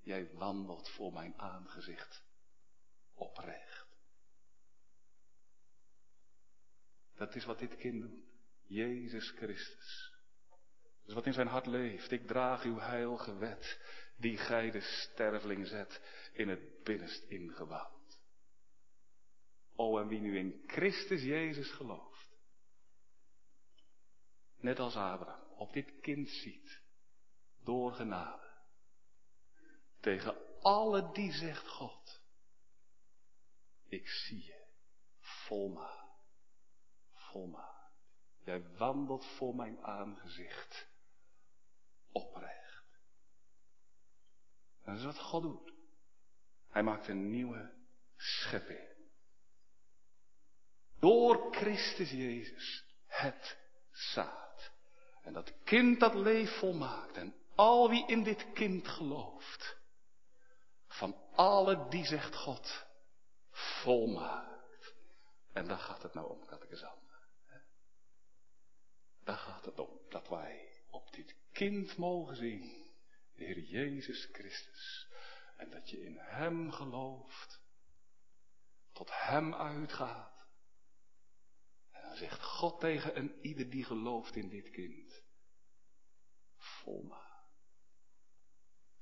jij 0.00 0.30
wandelt 0.32 0.90
voor 0.90 1.12
mijn 1.12 1.38
aangezicht 1.38 2.24
oprecht. 3.14 3.86
Dat 7.14 7.34
is 7.34 7.44
wat 7.44 7.58
dit 7.58 7.76
kind 7.76 8.00
doet. 8.00 8.30
Jezus 8.62 9.30
Christus. 9.30 10.14
Dat 10.80 11.08
is 11.08 11.14
wat 11.14 11.26
in 11.26 11.32
zijn 11.32 11.46
hart 11.46 11.66
leeft. 11.66 12.10
Ik 12.10 12.26
draag 12.26 12.64
uw 12.64 12.78
heilige 12.78 13.36
wet, 13.36 13.80
die 14.16 14.36
gij 14.36 14.70
de 14.70 14.80
sterveling 14.80 15.66
zet 15.66 16.02
in 16.32 16.48
het 16.48 16.82
binnenst 16.82 17.24
ingebouwd. 17.24 18.20
O, 19.74 19.98
en 19.98 20.08
wie 20.08 20.20
nu 20.20 20.38
in 20.38 20.62
Christus 20.66 21.22
Jezus 21.22 21.70
gelooft 21.70 22.11
net 24.62 24.78
als 24.78 24.96
Abraham, 24.96 25.50
op 25.56 25.72
dit 25.72 26.00
kind 26.00 26.28
ziet, 26.28 26.82
door 27.62 27.92
genade. 27.92 28.50
Tegen 30.00 30.60
alle 30.60 31.12
die 31.12 31.32
zegt 31.32 31.68
God, 31.68 32.22
ik 33.88 34.08
zie 34.08 34.44
je, 34.44 34.64
volmaakt, 35.18 36.24
volmaakt. 37.12 37.72
Jij 38.44 38.76
wandelt 38.76 39.24
voor 39.36 39.54
mijn 39.54 39.82
aangezicht 39.82 40.88
oprecht. 42.12 43.00
Dat 44.84 44.96
is 44.96 45.04
wat 45.04 45.18
God 45.18 45.42
doet. 45.42 45.72
Hij 46.68 46.82
maakt 46.82 47.08
een 47.08 47.30
nieuwe 47.30 47.74
schepping. 48.16 48.90
Door 50.98 51.54
Christus 51.54 52.10
Jezus, 52.10 52.84
het 53.06 53.58
zaad. 53.90 54.51
En 55.22 55.32
dat 55.32 55.52
kind 55.64 56.00
dat 56.00 56.14
leeft 56.14 56.58
volmaakt. 56.58 57.16
En 57.16 57.34
al 57.54 57.88
wie 57.88 58.06
in 58.06 58.22
dit 58.22 58.52
kind 58.52 58.88
gelooft. 58.88 59.80
Van 60.86 61.16
alle 61.34 61.88
die 61.88 62.04
zegt 62.04 62.36
God, 62.36 62.86
volmaakt. 63.50 64.94
En 65.52 65.68
daar 65.68 65.78
gaat 65.78 66.02
het 66.02 66.14
nou 66.14 66.30
om, 66.30 66.46
Kattekazan. 66.46 67.00
Daar 69.24 69.36
gaat 69.36 69.64
het 69.64 69.78
om, 69.78 70.00
dat 70.08 70.28
wij 70.28 70.82
op 70.90 71.12
dit 71.12 71.36
kind 71.52 71.96
mogen 71.96 72.36
zien. 72.36 72.90
De 73.34 73.44
Heer 73.44 73.58
Jezus 73.58 74.28
Christus. 74.32 75.08
En 75.56 75.70
dat 75.70 75.90
je 75.90 76.04
in 76.04 76.18
Hem 76.18 76.70
gelooft. 76.70 77.60
Tot 78.92 79.10
Hem 79.12 79.54
uitgaat. 79.54 80.31
Zegt 82.14 82.42
God 82.42 82.80
tegen 82.80 83.16
een 83.16 83.38
ieder 83.40 83.70
die 83.70 83.84
gelooft 83.84 84.36
in 84.36 84.48
dit 84.48 84.70
kind. 84.70 85.22
Volmaakt. 86.56 87.32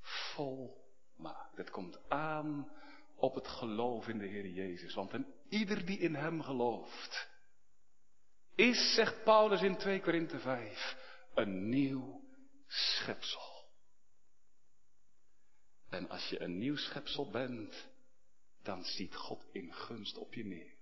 Volmaakt. 0.00 1.56
Het 1.56 1.70
komt 1.70 2.08
aan 2.08 2.72
op 3.16 3.34
het 3.34 3.48
geloof 3.48 4.08
in 4.08 4.18
de 4.18 4.26
Heer 4.26 4.46
Jezus. 4.46 4.94
Want 4.94 5.12
een 5.12 5.34
ieder 5.48 5.86
die 5.86 5.98
in 5.98 6.14
Hem 6.14 6.42
gelooft. 6.42 7.28
Is, 8.54 8.94
zegt 8.94 9.24
Paulus 9.24 9.62
in 9.62 9.76
2 9.76 10.00
Korinthe 10.00 10.38
5, 10.38 10.96
een 11.34 11.68
nieuw 11.68 12.24
schepsel. 12.66 13.68
En 15.88 16.08
als 16.08 16.28
je 16.28 16.40
een 16.40 16.58
nieuw 16.58 16.76
schepsel 16.76 17.30
bent, 17.30 17.88
dan 18.62 18.84
ziet 18.84 19.14
God 19.14 19.46
in 19.52 19.74
gunst 19.74 20.16
op 20.16 20.34
je 20.34 20.44
neer. 20.44 20.79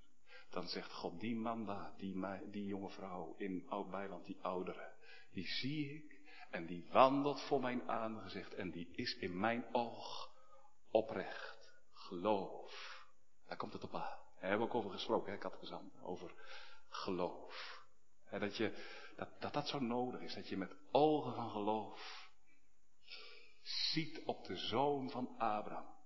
Dan 0.50 0.68
zegt 0.68 0.92
God, 0.92 1.20
die 1.20 1.36
man 1.36 1.66
daar, 1.66 1.92
die, 1.96 2.50
die 2.50 2.64
jonge 2.64 2.90
vrouw 2.90 3.34
in 3.36 3.66
Oud-Bijland, 3.68 4.26
die 4.26 4.38
oudere, 4.42 4.94
die 5.30 5.46
zie 5.46 5.94
ik 5.94 6.20
en 6.50 6.66
die 6.66 6.88
wandelt 6.92 7.40
voor 7.40 7.60
mijn 7.60 7.88
aangezicht 7.88 8.54
en 8.54 8.70
die 8.70 8.88
is 8.92 9.14
in 9.14 9.38
mijn 9.38 9.74
oog 9.74 10.30
oprecht. 10.90 11.70
Geloof. 11.92 13.06
Daar 13.46 13.56
komt 13.56 13.72
het 13.72 13.84
op 13.84 13.94
aan. 13.94 14.00
Daar 14.40 14.48
hebben 14.48 14.58
we 14.58 14.74
ook 14.74 14.78
over 14.78 14.90
gesproken, 14.90 15.32
hè, 15.32 15.38
Katgezant, 15.38 16.02
over 16.02 16.34
geloof. 16.88 17.84
dat, 18.30 18.56
je, 18.56 18.72
dat, 19.16 19.40
dat 19.40 19.52
dat 19.52 19.68
zo 19.68 19.78
nodig 19.78 20.20
is, 20.20 20.34
dat 20.34 20.48
je 20.48 20.56
met 20.56 20.76
ogen 20.90 21.34
van 21.34 21.50
geloof 21.50 22.26
ziet 23.62 24.22
op 24.24 24.44
de 24.44 24.56
zoon 24.56 25.10
van 25.10 25.34
Abraham. 25.38 25.96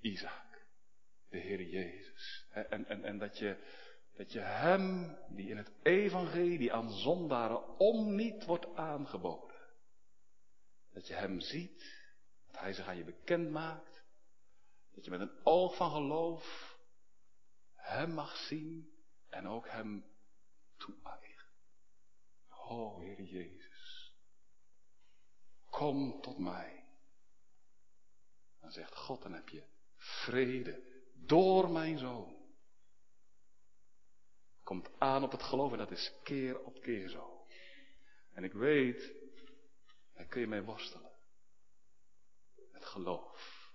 Isaac, 0.00 0.47
de 1.28 1.38
Heer 1.38 1.62
Jezus. 1.62 2.46
En, 2.50 2.86
en, 2.86 3.04
en 3.04 3.18
dat, 3.18 3.38
je, 3.38 3.56
dat 4.12 4.32
je 4.32 4.40
hem, 4.40 5.16
die 5.28 5.48
in 5.48 5.56
het 5.56 5.72
evangelie 5.82 6.72
aan 6.72 6.90
zondaren 6.90 7.78
om 7.78 8.14
niet 8.14 8.44
wordt 8.44 8.74
aangeboden. 8.74 9.56
Dat 10.92 11.06
je 11.06 11.14
hem 11.14 11.40
ziet, 11.40 12.06
dat 12.46 12.60
hij 12.60 12.72
zich 12.72 12.86
aan 12.86 12.96
je 12.96 13.04
bekend 13.04 13.50
maakt. 13.50 14.04
Dat 14.94 15.04
je 15.04 15.10
met 15.10 15.20
een 15.20 15.40
oog 15.44 15.76
van 15.76 15.90
geloof 15.90 16.76
hem 17.74 18.10
mag 18.10 18.36
zien 18.36 18.92
en 19.28 19.46
ook 19.46 19.68
hem 19.68 20.04
toe-eigen. 20.76 21.48
O 22.48 23.00
Heer 23.00 23.22
Jezus. 23.22 24.12
Kom 25.64 26.20
tot 26.20 26.38
mij. 26.38 26.84
Dan 28.60 28.70
zegt 28.70 28.96
God, 28.96 29.22
dan 29.22 29.32
heb 29.32 29.48
je 29.48 29.64
vrede 29.96 30.97
door 31.26 31.70
mijn 31.70 31.98
zoon. 31.98 32.36
Komt 34.62 34.90
aan 34.98 35.22
op 35.22 35.30
het 35.30 35.42
geloof 35.42 35.72
en 35.72 35.78
dat 35.78 35.90
is 35.90 36.12
keer 36.22 36.64
op 36.64 36.80
keer 36.80 37.08
zo. 37.08 37.46
En 38.32 38.44
ik 38.44 38.52
weet, 38.52 39.14
daar 40.14 40.26
kun 40.26 40.40
je 40.40 40.46
mee 40.46 40.62
worstelen. 40.62 41.10
Het 42.72 42.84
geloof. 42.84 43.72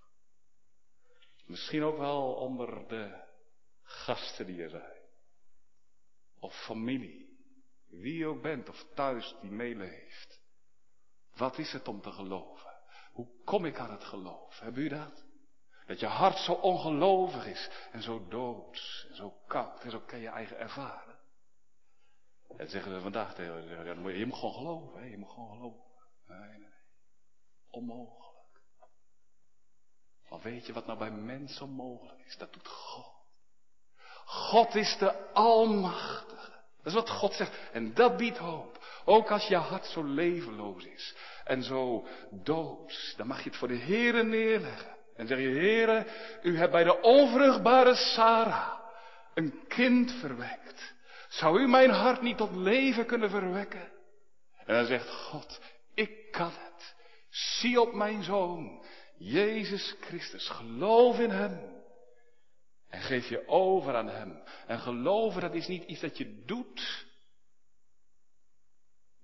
Misschien 1.45 1.83
ook 1.83 1.97
wel 1.97 2.33
onder 2.33 2.87
de 2.87 3.23
gasten 3.81 4.45
die 4.45 4.61
er 4.61 4.69
zijn. 4.69 5.01
Of 6.39 6.63
familie. 6.65 7.23
Wie 7.87 8.17
je 8.17 8.25
ook 8.25 8.41
bent 8.41 8.69
of 8.69 8.85
thuis 8.93 9.35
die 9.41 9.51
meeleeft. 9.51 10.41
Wat 11.35 11.57
is 11.57 11.71
het 11.71 11.87
om 11.87 12.01
te 12.01 12.11
geloven? 12.11 12.71
Hoe 13.11 13.43
kom 13.43 13.65
ik 13.65 13.77
aan 13.77 13.91
het 13.91 14.03
geloof? 14.03 14.59
Hebben 14.59 14.83
u 14.83 14.89
dat? 14.89 15.25
Dat 15.85 15.99
je 15.99 16.05
hart 16.05 16.37
zo 16.37 16.53
ongelovig 16.53 17.45
is 17.45 17.69
en 17.91 18.01
zo 18.01 18.27
doods 18.27 19.05
en 19.09 19.15
zo 19.15 19.33
koud 19.47 19.83
en 19.83 19.91
zo 19.91 19.99
kan 19.99 20.19
je 20.19 20.27
eigen 20.27 20.57
ervaren. 20.57 21.19
En 22.57 22.69
zeggen 22.69 22.93
we 22.93 23.01
vandaag 23.01 23.33
tegen 23.33 23.67
je, 23.67 24.17
je 24.17 24.25
moet 24.25 24.35
gewoon 24.37 24.53
geloven, 24.53 25.01
hè? 25.01 25.05
je 25.05 25.17
moet 25.17 25.29
gewoon 25.29 25.49
geloven. 25.49 25.83
Nee, 26.27 26.59
nee. 26.59 26.73
Onmogelijk. 27.69 28.23
Maar 30.29 30.41
weet 30.41 30.65
je 30.65 30.73
wat 30.73 30.85
nou 30.85 30.97
bij 30.99 31.11
mensen 31.11 31.65
onmogelijk 31.65 32.25
is? 32.25 32.37
Dat 32.37 32.53
doet 32.53 32.67
God. 32.67 33.13
God 34.25 34.75
is 34.75 34.97
de 34.97 35.31
Almachtige. 35.33 36.51
Dat 36.77 36.85
is 36.85 36.93
wat 36.93 37.09
God 37.09 37.33
zegt. 37.33 37.71
En 37.71 37.93
dat 37.93 38.17
biedt 38.17 38.37
hoop. 38.37 38.85
Ook 39.05 39.31
als 39.31 39.47
je 39.47 39.55
hart 39.55 39.85
zo 39.85 40.03
levenloos 40.03 40.85
is 40.85 41.15
en 41.43 41.63
zo 41.63 42.07
doods, 42.31 43.13
dan 43.17 43.27
mag 43.27 43.43
je 43.43 43.49
het 43.49 43.57
voor 43.57 43.67
de 43.67 43.77
Heere 43.77 44.23
neerleggen. 44.23 44.97
En 45.15 45.27
zeg 45.27 45.37
je, 45.37 45.47
Heere, 45.47 46.05
u 46.41 46.57
hebt 46.57 46.71
bij 46.71 46.83
de 46.83 47.01
onvruchtbare 47.01 47.95
Sarah 47.95 48.79
een 49.33 49.67
kind 49.67 50.11
verwekt. 50.11 50.93
Zou 51.27 51.59
u 51.59 51.67
mijn 51.67 51.89
hart 51.89 52.21
niet 52.21 52.37
tot 52.37 52.55
leven 52.55 53.05
kunnen 53.05 53.29
verwekken? 53.29 53.91
En 54.65 54.75
dan 54.75 54.85
zegt 54.85 55.09
God, 55.09 55.61
ik 55.93 56.31
kan 56.31 56.51
het. 56.51 56.95
Zie 57.29 57.81
op 57.81 57.93
mijn 57.93 58.23
zoon, 58.23 58.85
Jezus 59.17 59.95
Christus, 59.99 60.49
geloof 60.49 61.19
in 61.19 61.29
hem. 61.29 61.81
En 62.89 63.01
geef 63.01 63.27
je 63.27 63.47
over 63.47 63.95
aan 63.95 64.09
hem. 64.09 64.43
En 64.67 64.79
geloven, 64.79 65.41
dat 65.41 65.53
is 65.53 65.67
niet 65.67 65.83
iets 65.83 66.01
dat 66.01 66.17
je 66.17 66.43
doet. 66.45 67.05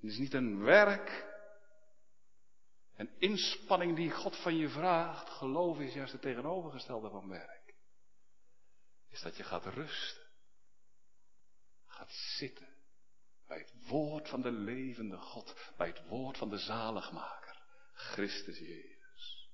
Het 0.01 0.09
is 0.09 0.17
niet 0.17 0.33
een 0.33 0.63
werk. 0.63 1.28
Een 2.99 3.19
inspanning 3.19 3.95
die 3.95 4.11
God 4.11 4.41
van 4.41 4.57
je 4.57 4.69
vraagt. 4.69 5.29
Geloven 5.29 5.85
is 5.85 5.93
juist 5.93 6.11
het 6.11 6.21
tegenovergestelde 6.21 7.09
van 7.09 7.29
werk. 7.29 7.75
Is 9.09 9.21
dat 9.21 9.37
je 9.37 9.43
gaat 9.43 9.65
rusten. 9.65 10.27
Gaat 11.85 12.11
zitten. 12.11 12.67
Bij 13.47 13.57
het 13.57 13.87
woord 13.87 14.29
van 14.29 14.41
de 14.41 14.51
levende 14.51 15.17
God. 15.17 15.73
Bij 15.77 15.87
het 15.87 16.07
woord 16.07 16.37
van 16.37 16.49
de 16.49 16.57
zaligmaker. 16.57 17.61
Christus 17.93 18.59
Jezus. 18.59 19.49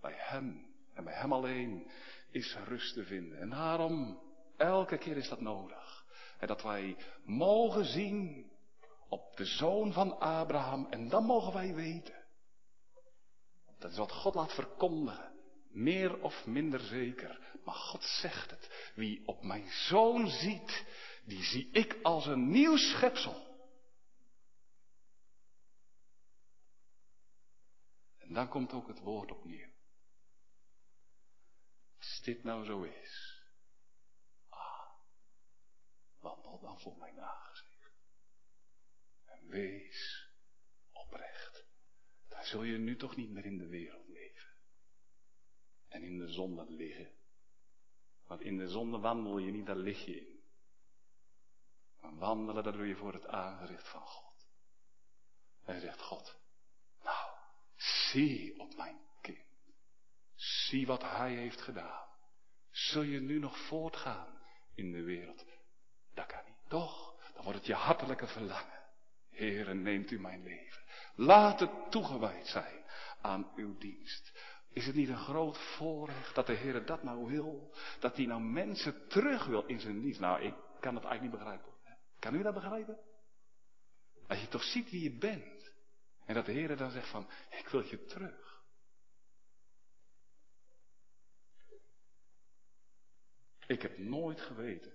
Bij 0.00 0.14
Hem 0.16 0.74
en 0.94 1.04
bij 1.04 1.14
Hem 1.14 1.32
alleen 1.32 1.90
is 2.30 2.56
rust 2.56 2.94
te 2.94 3.04
vinden. 3.04 3.38
En 3.38 3.50
daarom, 3.50 4.20
elke 4.56 4.98
keer 4.98 5.16
is 5.16 5.28
dat 5.28 5.40
nodig. 5.40 6.04
En 6.38 6.46
dat 6.46 6.62
wij 6.62 6.96
mogen 7.24 7.84
zien 7.84 8.50
op 9.08 9.36
de 9.36 9.44
zoon 9.44 9.92
van 9.92 10.18
Abraham. 10.18 10.86
En 10.90 11.08
dan 11.08 11.24
mogen 11.24 11.52
wij 11.52 11.74
weten. 11.74 12.24
Dat 13.78 13.90
is 13.90 13.96
wat 13.96 14.12
God 14.12 14.34
laat 14.34 14.54
verkondigen. 14.54 15.34
Meer 15.68 16.22
of 16.22 16.46
minder 16.46 16.80
zeker. 16.80 17.60
Maar 17.64 17.74
God 17.74 18.02
zegt 18.04 18.50
het. 18.50 18.92
Wie 18.94 19.26
op 19.26 19.42
mijn 19.42 19.68
zoon 19.70 20.28
ziet, 20.28 20.84
die 21.24 21.42
zie 21.42 21.70
ik 21.70 21.98
als 22.02 22.26
een 22.26 22.48
nieuw 22.50 22.76
schepsel. 22.76 23.44
En 28.18 28.32
dan 28.32 28.48
komt 28.48 28.72
ook 28.72 28.88
het 28.88 29.00
woord 29.00 29.30
opnieuw. 29.30 29.68
Als 31.98 32.20
dit 32.24 32.44
nou 32.44 32.64
zo 32.64 32.82
is. 32.82 33.42
Ah, 34.48 34.90
wandel 36.20 36.60
dan 36.60 36.80
voor 36.80 36.96
mijn 36.96 37.20
aangezicht. 37.20 37.55
Wees 39.48 40.30
oprecht. 40.92 41.66
Dan 42.28 42.44
zul 42.44 42.62
je 42.62 42.78
nu 42.78 42.96
toch 42.96 43.16
niet 43.16 43.30
meer 43.30 43.44
in 43.44 43.58
de 43.58 43.68
wereld 43.68 44.08
leven. 44.08 44.50
En 45.88 46.02
in 46.02 46.18
de 46.18 46.28
zonde 46.28 46.64
liggen. 46.70 47.14
Want 48.26 48.40
in 48.40 48.56
de 48.56 48.68
zonde 48.68 48.98
wandel 48.98 49.38
je 49.38 49.50
niet, 49.50 49.66
daar 49.66 49.76
lig 49.76 50.04
je 50.04 50.20
in. 50.20 50.44
Maar 52.00 52.16
wandelen, 52.16 52.64
dat 52.64 52.74
doe 52.74 52.86
je 52.86 52.96
voor 52.96 53.12
het 53.12 53.26
aangezicht 53.26 53.88
van 53.88 54.06
God. 54.06 54.48
En 55.64 55.80
zegt 55.80 56.00
God, 56.00 56.40
nou, 57.02 57.36
zie 57.76 58.58
op 58.58 58.76
mijn 58.76 59.06
Zie 60.36 60.86
wat 60.86 61.02
Hij 61.02 61.34
heeft 61.34 61.60
gedaan. 61.60 62.08
Zul 62.70 63.02
je 63.02 63.20
nu 63.20 63.38
nog 63.38 63.58
voortgaan 63.58 64.40
in 64.74 64.92
de 64.92 65.02
wereld? 65.02 65.44
Dat 66.14 66.26
kan 66.26 66.44
niet. 66.46 66.68
Toch? 66.68 67.14
Dan 67.34 67.42
wordt 67.44 67.58
het 67.58 67.66
je 67.66 67.74
hartelijke 67.74 68.26
verlangen. 68.26 68.75
Heere, 69.36 69.74
neemt 69.74 70.10
u 70.10 70.20
mijn 70.20 70.42
leven. 70.42 70.82
Laat 71.14 71.60
het 71.60 71.90
toegewijd 71.90 72.46
zijn 72.46 72.84
aan 73.20 73.52
uw 73.56 73.78
dienst. 73.78 74.32
Is 74.72 74.86
het 74.86 74.94
niet 74.94 75.08
een 75.08 75.16
groot 75.16 75.58
voorrecht 75.58 76.34
dat 76.34 76.46
de 76.46 76.52
Heer 76.52 76.84
dat 76.86 77.02
nou 77.02 77.26
wil? 77.26 77.74
Dat 78.00 78.16
hij 78.16 78.26
nou 78.26 78.40
mensen 78.40 79.08
terug 79.08 79.46
wil 79.46 79.66
in 79.66 79.80
zijn 79.80 80.00
dienst? 80.00 80.20
Nou, 80.20 80.42
ik 80.42 80.54
kan 80.80 80.94
het 80.94 81.04
eigenlijk 81.04 81.22
niet 81.22 81.30
begrijpen. 81.30 81.72
Kan 82.18 82.34
u 82.34 82.42
dat 82.42 82.54
begrijpen? 82.54 82.98
Als 84.26 84.40
je 84.40 84.48
toch 84.48 84.62
ziet 84.62 84.90
wie 84.90 85.02
je 85.02 85.18
bent. 85.18 85.72
En 86.24 86.34
dat 86.34 86.46
de 86.46 86.52
Heer 86.52 86.76
dan 86.76 86.90
zegt 86.90 87.08
van, 87.08 87.28
ik 87.50 87.68
wil 87.68 87.84
je 87.84 88.04
terug. 88.04 88.64
Ik 93.66 93.82
heb 93.82 93.98
nooit 93.98 94.40
geweten 94.40 94.92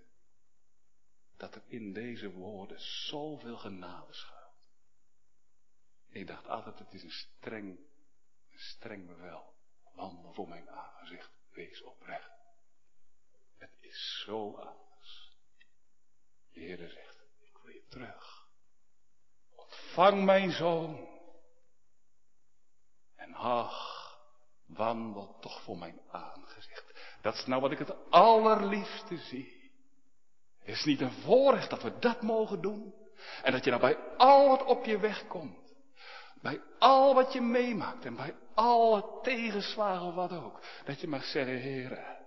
dat 1.42 1.56
er 1.56 1.64
in 1.68 1.94
deze 1.94 2.32
woorden 2.32 2.80
zoveel 2.80 3.58
genade 3.58 4.14
schuilt. 4.14 4.70
Ik 6.10 6.28
dacht 6.28 6.48
altijd, 6.48 6.80
het 6.80 6.94
is 6.94 7.04
een 7.04 7.12
streng, 7.12 7.80
een 8.52 8.60
streng 8.60 9.08
bevel. 9.08 9.54
Wandel 9.94 10.34
voor 10.34 10.48
mijn 10.48 10.70
aangezicht, 10.70 11.32
wees 11.52 11.82
oprecht. 11.82 12.32
Het 13.58 13.78
is 13.80 14.22
zo 14.26 14.56
anders. 14.56 15.38
De 16.52 16.60
Heer 16.60 16.78
zegt, 16.78 17.24
ik 17.39 17.58
wil 17.64 17.74
je 17.74 17.86
terug. 17.89 18.48
Ontvang 19.56 20.24
mijn 20.24 20.52
zoon. 20.52 21.10
En 23.16 23.34
ach, 23.34 24.20
wandel 24.66 25.39
toch 25.39 25.62
voor 25.62 25.78
mijn 25.78 26.02
aangezicht. 26.12 27.18
Dat 27.22 27.34
is 27.34 27.46
nou 27.46 27.62
wat 27.62 27.72
ik 27.72 27.80
het 27.80 28.12
allerliefste 28.12 29.18
zie. 29.18 29.61
Is 30.72 30.78
het 30.78 30.86
niet 30.86 31.01
een 31.01 31.11
voorrecht 31.11 31.69
dat 31.69 31.84
we 31.84 31.99
dat 31.99 32.22
mogen 32.22 32.61
doen? 32.61 32.93
En 33.43 33.51
dat 33.51 33.63
je 33.63 33.69
nou 33.69 33.82
bij 33.82 33.97
al 34.17 34.47
wat 34.47 34.63
op 34.63 34.86
je 34.86 34.99
weg 34.99 35.28
komt. 35.28 35.74
Bij 36.41 36.61
al 36.80 37.13
wat 37.13 37.34
je 37.34 37.41
meemaakt 37.41 38.05
en 38.05 38.15
bij 38.15 38.36
alle 38.53 39.19
tegenslagen 39.22 40.13
wat 40.13 40.32
ook. 40.32 40.59
Dat 40.86 41.01
je 41.01 41.07
mag 41.07 41.24
zeggen, 41.24 41.57
heren, 41.57 42.17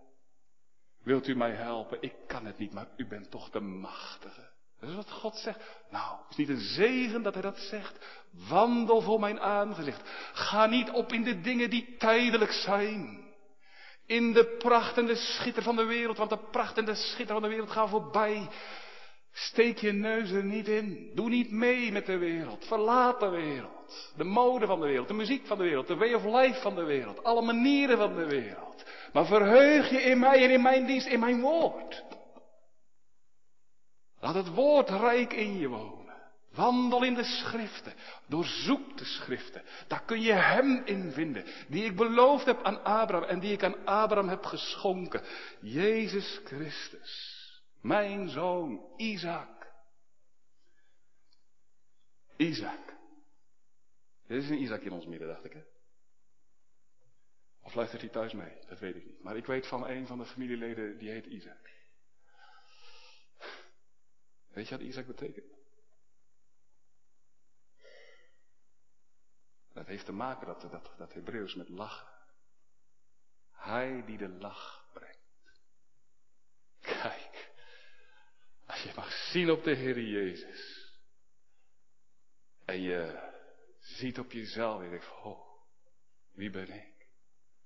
wilt 1.03 1.26
u 1.26 1.36
mij 1.36 1.53
helpen? 1.53 1.99
Ik 2.01 2.14
kan 2.26 2.47
het 2.47 2.59
niet, 2.59 2.72
maar 2.72 2.88
u 2.97 3.07
bent 3.07 3.30
toch 3.30 3.51
de 3.51 3.61
machtige. 3.61 4.53
Dat 4.80 4.88
is 4.88 4.97
wat 4.97 5.11
God 5.11 5.36
zegt. 5.36 5.61
Nou, 5.90 6.18
is 6.30 6.36
niet 6.36 6.49
een 6.49 6.61
zegen 6.61 7.22
dat 7.22 7.32
hij 7.32 7.42
dat 7.42 7.59
zegt. 7.59 8.07
Wandel 8.49 9.01
voor 9.01 9.20
mijn 9.20 9.40
aangezicht. 9.40 10.01
Ga 10.32 10.66
niet 10.66 10.90
op 10.90 11.12
in 11.12 11.22
de 11.22 11.40
dingen 11.40 11.70
die 11.70 11.97
tijdelijk 11.97 12.53
zijn. 12.53 13.24
In 14.07 14.33
de 14.33 14.45
pracht 14.45 14.99
en 14.99 15.07
de 15.07 15.17
schitter 15.17 15.63
van 15.63 15.77
de 15.77 15.85
wereld, 15.85 16.17
want 16.17 16.31
de 16.31 16.39
pracht 16.51 16.79
en 16.79 16.85
de 16.85 16.95
schitter 16.95 17.35
van 17.35 17.43
de 17.43 17.49
wereld 17.49 17.71
gaan 17.71 17.89
voorbij. 17.89 18.49
Steek 19.33 19.79
je 19.79 19.93
neus 19.93 20.31
er 20.31 20.45
niet 20.45 20.69
in. 20.69 21.11
Doe 21.15 21.29
niet 21.29 21.51
mee 21.51 21.93
met 21.93 22.07
de 22.07 22.19
wereld. 22.19 22.65
Verlaat 22.67 23.21
de 23.21 23.29
wereld. 23.29 24.13
De 24.17 24.25
mode 24.25 24.67
van 24.67 24.81
de 24.81 24.87
wereld, 24.87 25.09
de 25.09 25.15
muziek 25.15 25.47
van 25.47 25.59
de 25.59 25.65
wereld, 25.65 25.87
de 25.87 25.97
way 25.97 26.13
of 26.13 26.25
life 26.25 26.61
van 26.61 26.75
de 26.75 26.85
wereld, 26.85 27.25
alle 27.25 27.43
manieren 27.43 27.99
van 27.99 28.15
de 28.15 28.27
wereld. 28.27 28.85
Maar 29.13 29.27
verheug 29.27 29.91
je 29.91 30.03
in 30.03 30.19
mij 30.19 30.45
en 30.45 30.51
in 30.51 30.63
mijn 30.63 30.87
dienst, 30.87 31.07
in 31.07 31.21
mijn 31.21 31.41
woord. 31.41 32.05
Laat 34.21 34.35
het 34.35 34.55
woord 34.55 34.91
rijk 34.91 35.33
in 35.33 35.59
je 35.59 35.69
wonen. 35.69 36.04
Wandel 36.55 37.05
in 37.05 37.15
de 37.15 37.25
schriften. 37.25 37.95
Doorzoek 38.27 38.99
de 38.99 39.05
schriften. 39.05 39.63
Daar 39.89 40.05
kun 40.05 40.21
je 40.21 40.33
hem 40.33 40.83
in 40.85 41.13
vinden. 41.13 41.45
Die 41.69 41.85
ik 41.85 41.97
beloofd 41.97 42.47
heb 42.47 42.63
aan 42.63 42.85
Abraham 42.85 43.29
en 43.29 43.41
die 43.41 43.53
ik 43.53 43.63
aan 43.63 43.87
Abraham 43.87 44.29
heb 44.29 44.45
geschonken. 44.45 45.23
Jezus 45.61 46.41
Christus. 46.45 47.43
Mijn 47.81 48.29
zoon 48.29 48.95
Isaac. 48.97 49.73
Isaac. 52.37 52.95
Er 54.27 54.37
is 54.37 54.49
een 54.49 54.63
Isaac 54.63 54.83
in 54.83 54.93
ons 54.93 55.07
midden, 55.07 55.29
dacht 55.29 55.45
ik. 55.45 55.57
Of 57.63 57.75
luistert 57.75 58.01
hij 58.01 58.11
thuis 58.11 58.33
mee? 58.33 58.59
Dat 58.69 58.79
weet 58.79 58.97
ik 58.97 59.05
niet. 59.07 59.23
Maar 59.23 59.37
ik 59.37 59.47
weet 59.47 59.67
van 59.67 59.89
een 59.89 60.07
van 60.07 60.19
de 60.19 60.25
familieleden 60.25 60.99
die 60.99 61.11
heet 61.11 61.27
Isaac. 61.27 61.71
Weet 64.49 64.69
je 64.69 64.77
wat 64.77 64.87
Isaac 64.87 65.07
betekent? 65.07 65.64
Dat 69.75 69.87
heeft 69.87 70.05
te 70.05 70.12
maken, 70.12 70.47
dat, 70.47 70.61
dat, 70.61 70.93
dat 70.97 71.12
Hebreeuws, 71.12 71.55
met 71.55 71.68
lachen. 71.68 72.09
Hij 73.51 74.05
die 74.05 74.18
de 74.18 74.29
lach 74.29 74.89
brengt. 74.93 75.59
Kijk, 76.81 77.53
als 78.66 78.83
je 78.83 78.93
mag 78.97 79.12
zien 79.12 79.51
op 79.51 79.64
de 79.64 79.75
Heer 79.75 80.01
Jezus. 80.01 80.93
En 82.64 82.81
je 82.81 83.33
ziet 83.79 84.18
op 84.18 84.33
jezelf 84.33 84.79
en 84.79 84.85
je 84.85 84.91
denkt, 84.91 85.11
oh, 85.22 85.62
wie 86.33 86.51
ben 86.51 86.70
ik? 86.70 87.09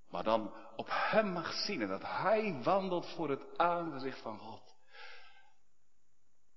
Maar 0.09 0.25
dan 0.25 0.55
op 0.77 0.87
Hem 0.91 1.33
mag 1.33 1.53
zien 1.53 1.83
en 1.83 1.89
dat 1.89 2.03
Hij 2.03 2.63
wandelt 2.63 3.15
voor 3.15 3.31
het 3.31 3.59
aangezicht 3.59 4.21
van 4.21 4.39
God. 4.39 4.77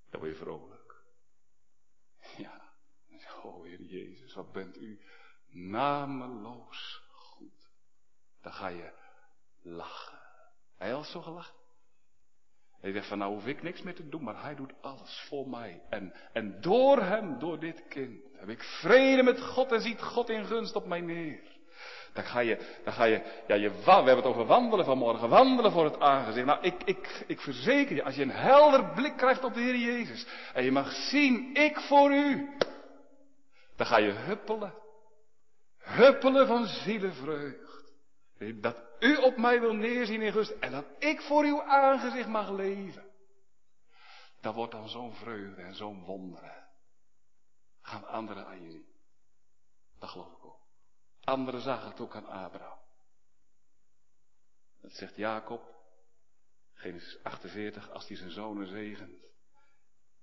Dan 0.09 0.19
word 0.19 0.31
je 0.31 0.37
vrolijk. 0.37 1.03
Ja, 2.37 2.73
oh 3.43 3.63
Heer 3.63 3.81
Jezus, 3.81 4.33
wat 4.33 4.51
bent 4.51 4.77
u 4.77 5.01
nameloos 5.51 7.01
goed. 7.13 7.69
Dan 8.41 8.53
ga 8.53 8.67
je 8.67 8.91
lachen. 9.61 10.19
Hij 10.77 10.89
had 10.89 11.05
zo 11.05 11.21
gelachen. 11.21 11.59
Hij 12.81 12.91
zegt 12.91 13.07
van 13.07 13.17
nou 13.17 13.33
hoef 13.33 13.45
ik 13.45 13.61
niks 13.61 13.81
meer 13.81 13.95
te 13.95 14.09
doen, 14.09 14.23
maar 14.23 14.41
hij 14.41 14.55
doet 14.55 14.73
alles 14.81 15.25
voor 15.27 15.49
mij. 15.49 15.81
En, 15.89 16.13
en 16.33 16.61
door 16.61 17.01
hem, 17.01 17.39
door 17.39 17.59
dit 17.59 17.87
kind, 17.87 18.21
heb 18.35 18.49
ik 18.49 18.63
vrede 18.63 19.23
met 19.23 19.41
God 19.41 19.71
en 19.71 19.81
ziet 19.81 20.01
God 20.01 20.29
in 20.29 20.45
gunst 20.45 20.75
op 20.75 20.85
mij 20.85 21.01
neer. 21.01 21.59
Dan 22.13 22.23
ga 22.23 22.39
je, 22.39 22.79
dan 22.83 22.93
ga 22.93 23.03
je, 23.03 23.43
ja, 23.47 23.55
je, 23.55 23.69
we 23.71 23.91
hebben 23.91 24.15
het 24.15 24.25
over 24.25 24.45
wandelen 24.45 24.85
vanmorgen, 24.85 25.29
wandelen 25.29 25.71
voor 25.71 25.83
het 25.83 25.99
aangezicht. 25.99 26.45
Nou, 26.45 26.61
ik, 26.61 26.83
ik, 26.83 27.23
ik 27.27 27.39
verzeker 27.39 27.95
je, 27.95 28.03
als 28.03 28.15
je 28.15 28.21
een 28.21 28.31
helder 28.31 28.85
blik 28.85 29.17
krijgt 29.17 29.43
op 29.43 29.53
de 29.53 29.59
Heer 29.59 29.77
Jezus, 29.77 30.27
en 30.53 30.63
je 30.63 30.71
mag 30.71 30.91
zien, 30.91 31.53
ik 31.53 31.79
voor 31.79 32.11
u, 32.11 32.49
dan 33.75 33.85
ga 33.85 33.97
je 33.97 34.11
huppelen. 34.11 34.73
Huppelen 35.81 36.47
van 36.47 36.65
zielenvreugd. 36.65 37.93
Dat 38.61 38.83
u 38.99 39.15
op 39.15 39.37
mij 39.37 39.59
wil 39.59 39.73
neerzien 39.73 40.21
in 40.21 40.31
rust 40.31 40.51
en 40.51 40.71
dat 40.71 40.85
ik 40.99 41.21
voor 41.21 41.43
uw 41.43 41.63
aangezicht 41.63 42.27
mag 42.27 42.49
leven. 42.49 43.09
Dat 44.41 44.53
wordt 44.55 44.71
dan 44.71 44.89
zo'n 44.89 45.13
vreugde 45.13 45.61
en 45.61 45.75
zo'n 45.75 46.03
wonderen. 46.03 46.69
Gaan 47.81 48.07
anderen 48.07 48.45
aan 48.45 48.71
zien. 48.71 48.85
Dat 49.99 50.09
geloof 50.09 50.31
ik 50.37 50.45
ook. 50.45 50.59
Anderen 51.21 51.61
zagen 51.61 51.89
het 51.89 51.99
ook 51.99 52.15
aan 52.15 52.25
Abraham. 52.25 52.79
Dat 54.81 54.91
zegt 54.91 55.15
Jacob, 55.15 55.61
Genesis 56.73 57.23
48, 57.23 57.89
als 57.89 58.07
hij 58.07 58.17
zijn 58.17 58.31
zonen 58.31 58.67
zegent. 58.67 59.21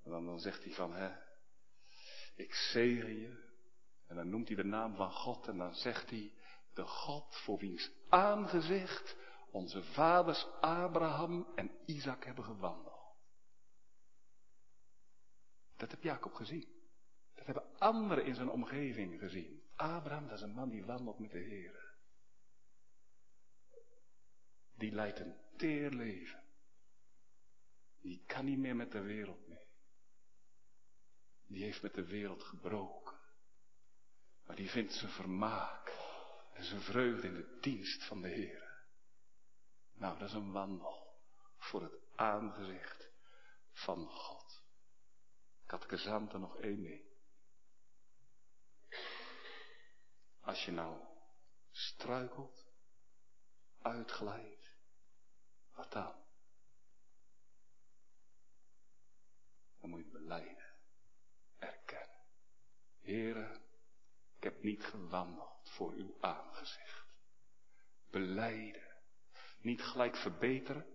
Dan, 0.02 0.24
dan 0.24 0.40
zegt 0.40 0.64
hij 0.64 0.72
van, 0.72 0.92
hè, 0.94 1.10
ik 2.34 2.54
zegen 2.54 3.18
je. 3.18 3.47
En 4.08 4.16
dan 4.16 4.28
noemt 4.28 4.48
hij 4.48 4.56
de 4.56 4.64
naam 4.64 4.94
van 4.94 5.12
God 5.12 5.48
en 5.48 5.58
dan 5.58 5.74
zegt 5.74 6.10
hij, 6.10 6.32
de 6.74 6.86
God 6.86 7.36
voor 7.36 7.58
wiens 7.58 7.90
aangezicht 8.08 9.16
onze 9.50 9.82
vaders 9.82 10.46
Abraham 10.60 11.46
en 11.54 11.70
Isaac 11.86 12.24
hebben 12.24 12.44
gewandeld. 12.44 13.16
Dat 15.76 15.90
heb 15.90 16.02
Jacob 16.02 16.32
gezien. 16.32 16.68
Dat 17.34 17.46
hebben 17.46 17.78
anderen 17.78 18.24
in 18.24 18.34
zijn 18.34 18.50
omgeving 18.50 19.18
gezien. 19.18 19.62
Abraham, 19.76 20.28
dat 20.28 20.36
is 20.36 20.42
een 20.42 20.54
man 20.54 20.68
die 20.68 20.84
wandelt 20.84 21.18
met 21.18 21.30
de 21.30 21.38
Heer. 21.38 21.96
Die 24.74 24.92
leidt 24.92 25.18
een 25.20 25.36
teer 25.56 25.90
leven. 25.90 26.42
Die 28.00 28.22
kan 28.26 28.44
niet 28.44 28.58
meer 28.58 28.76
met 28.76 28.92
de 28.92 29.00
wereld 29.00 29.48
mee. 29.48 29.66
Die 31.46 31.62
heeft 31.62 31.82
met 31.82 31.94
de 31.94 32.04
wereld 32.06 32.42
gebroken. 32.42 33.17
Maar 34.48 34.56
die 34.56 34.70
vindt 34.70 34.92
zijn 34.92 35.10
vermaak 35.10 35.92
en 36.52 36.64
zijn 36.64 36.80
vreugde 36.80 37.26
in 37.26 37.34
de 37.34 37.58
dienst 37.60 38.04
van 38.04 38.22
de 38.22 38.28
Heer. 38.28 38.86
Nou, 39.92 40.18
dat 40.18 40.28
is 40.28 40.34
een 40.34 40.52
wandel 40.52 41.20
voor 41.56 41.82
het 41.82 42.00
aangezicht 42.14 43.10
van 43.72 44.06
God. 44.06 44.62
Er 45.66 46.38
nog 46.38 46.58
één 46.58 46.82
ding. 46.82 47.04
Als 50.40 50.64
je 50.64 50.70
nou 50.70 51.04
struikelt, 51.70 52.66
uitglijdt, 53.78 54.76
wat? 55.72 55.90
Dan 59.80 59.90
moet 59.90 60.04
je 60.04 60.10
beleiden, 60.10 60.74
erkennen. 61.56 62.26
Heren, 62.98 63.68
ik 64.38 64.44
heb 64.44 64.57
niet 64.68 64.84
gewandeld 64.84 65.70
voor 65.70 65.92
uw 65.92 66.16
aangezicht. 66.20 67.06
Beleiden. 68.10 68.96
Niet 69.60 69.82
gelijk 69.82 70.16
verbeteren, 70.16 70.86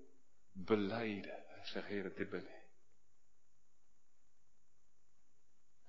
beleiden. 0.51 1.43
Zeg, 1.63 1.85
Heer, 1.87 2.15
dit 2.15 2.29
ben 2.29 2.47
ik. 2.47 2.71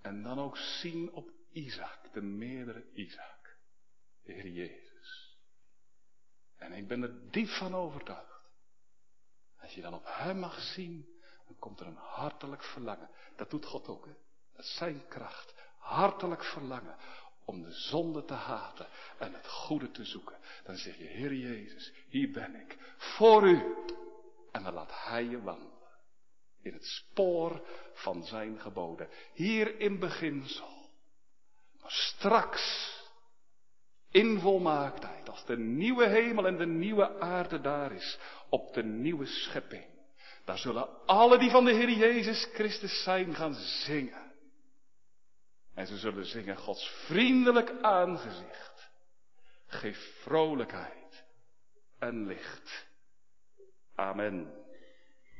En 0.00 0.22
dan 0.22 0.38
ook 0.38 0.56
zien 0.56 1.12
op 1.12 1.30
Isaac, 1.50 2.12
de 2.12 2.20
meerdere 2.20 2.92
Isaac, 2.92 3.58
Heer 4.22 4.48
Jezus. 4.48 5.38
En 6.56 6.72
ik 6.72 6.88
ben 6.88 7.02
er 7.02 7.30
diep 7.30 7.48
van 7.48 7.74
overtuigd. 7.74 8.50
Als 9.56 9.74
je 9.74 9.80
dan 9.80 9.94
op 9.94 10.04
Hem 10.06 10.38
mag 10.38 10.60
zien, 10.60 11.22
dan 11.46 11.58
komt 11.58 11.80
er 11.80 11.86
een 11.86 11.96
hartelijk 11.96 12.62
verlangen. 12.62 13.10
Dat 13.36 13.50
doet 13.50 13.64
God 13.64 13.88
ook, 13.88 14.04
hè? 14.04 14.12
Dat 14.52 14.64
is 14.64 14.76
zijn 14.76 15.08
kracht. 15.08 15.54
Hartelijk 15.78 16.44
verlangen 16.44 16.96
om 17.44 17.62
de 17.62 17.72
zonde 17.72 18.24
te 18.24 18.34
haten 18.34 18.86
en 19.18 19.34
het 19.34 19.46
goede 19.48 19.90
te 19.90 20.04
zoeken. 20.04 20.36
Dan 20.64 20.76
zeg 20.76 20.96
je, 20.96 21.04
Heer 21.04 21.34
Jezus, 21.34 21.92
hier 22.08 22.30
ben 22.30 22.54
ik, 22.54 22.76
voor 22.96 23.48
u. 23.48 23.74
En 24.52 24.62
dan 24.62 24.74
laat 24.74 25.04
Hij 25.04 25.24
je 25.24 25.42
wandelen. 25.42 25.72
In 26.62 26.72
het 26.72 26.84
spoor 26.84 27.66
van 27.92 28.24
zijn 28.24 28.60
geboden. 28.60 29.08
Hier 29.32 29.80
in 29.80 29.98
beginsel. 29.98 30.90
Maar 31.80 31.90
straks, 31.90 32.92
in 34.10 34.40
volmaaktheid, 34.40 35.28
als 35.28 35.44
de 35.46 35.58
nieuwe 35.58 36.08
hemel 36.08 36.46
en 36.46 36.56
de 36.56 36.66
nieuwe 36.66 37.20
aarde 37.20 37.60
daar 37.60 37.92
is, 37.92 38.18
op 38.48 38.74
de 38.74 38.82
nieuwe 38.82 39.26
schepping. 39.26 39.84
Daar 40.44 40.58
zullen 40.58 41.06
alle 41.06 41.38
die 41.38 41.50
van 41.50 41.64
de 41.64 41.72
Heer 41.72 41.90
Jezus 41.90 42.48
Christus 42.52 43.02
zijn 43.02 43.34
gaan 43.34 43.54
zingen. 43.54 44.23
En 45.74 45.86
ze 45.86 45.96
zullen 45.96 46.26
zingen 46.26 46.56
Gods 46.56 46.88
vriendelijk 46.88 47.82
aangezicht. 47.82 48.90
Geef 49.66 50.20
vrolijkheid 50.22 51.24
en 51.98 52.26
licht. 52.26 52.86
Amen. 53.94 54.63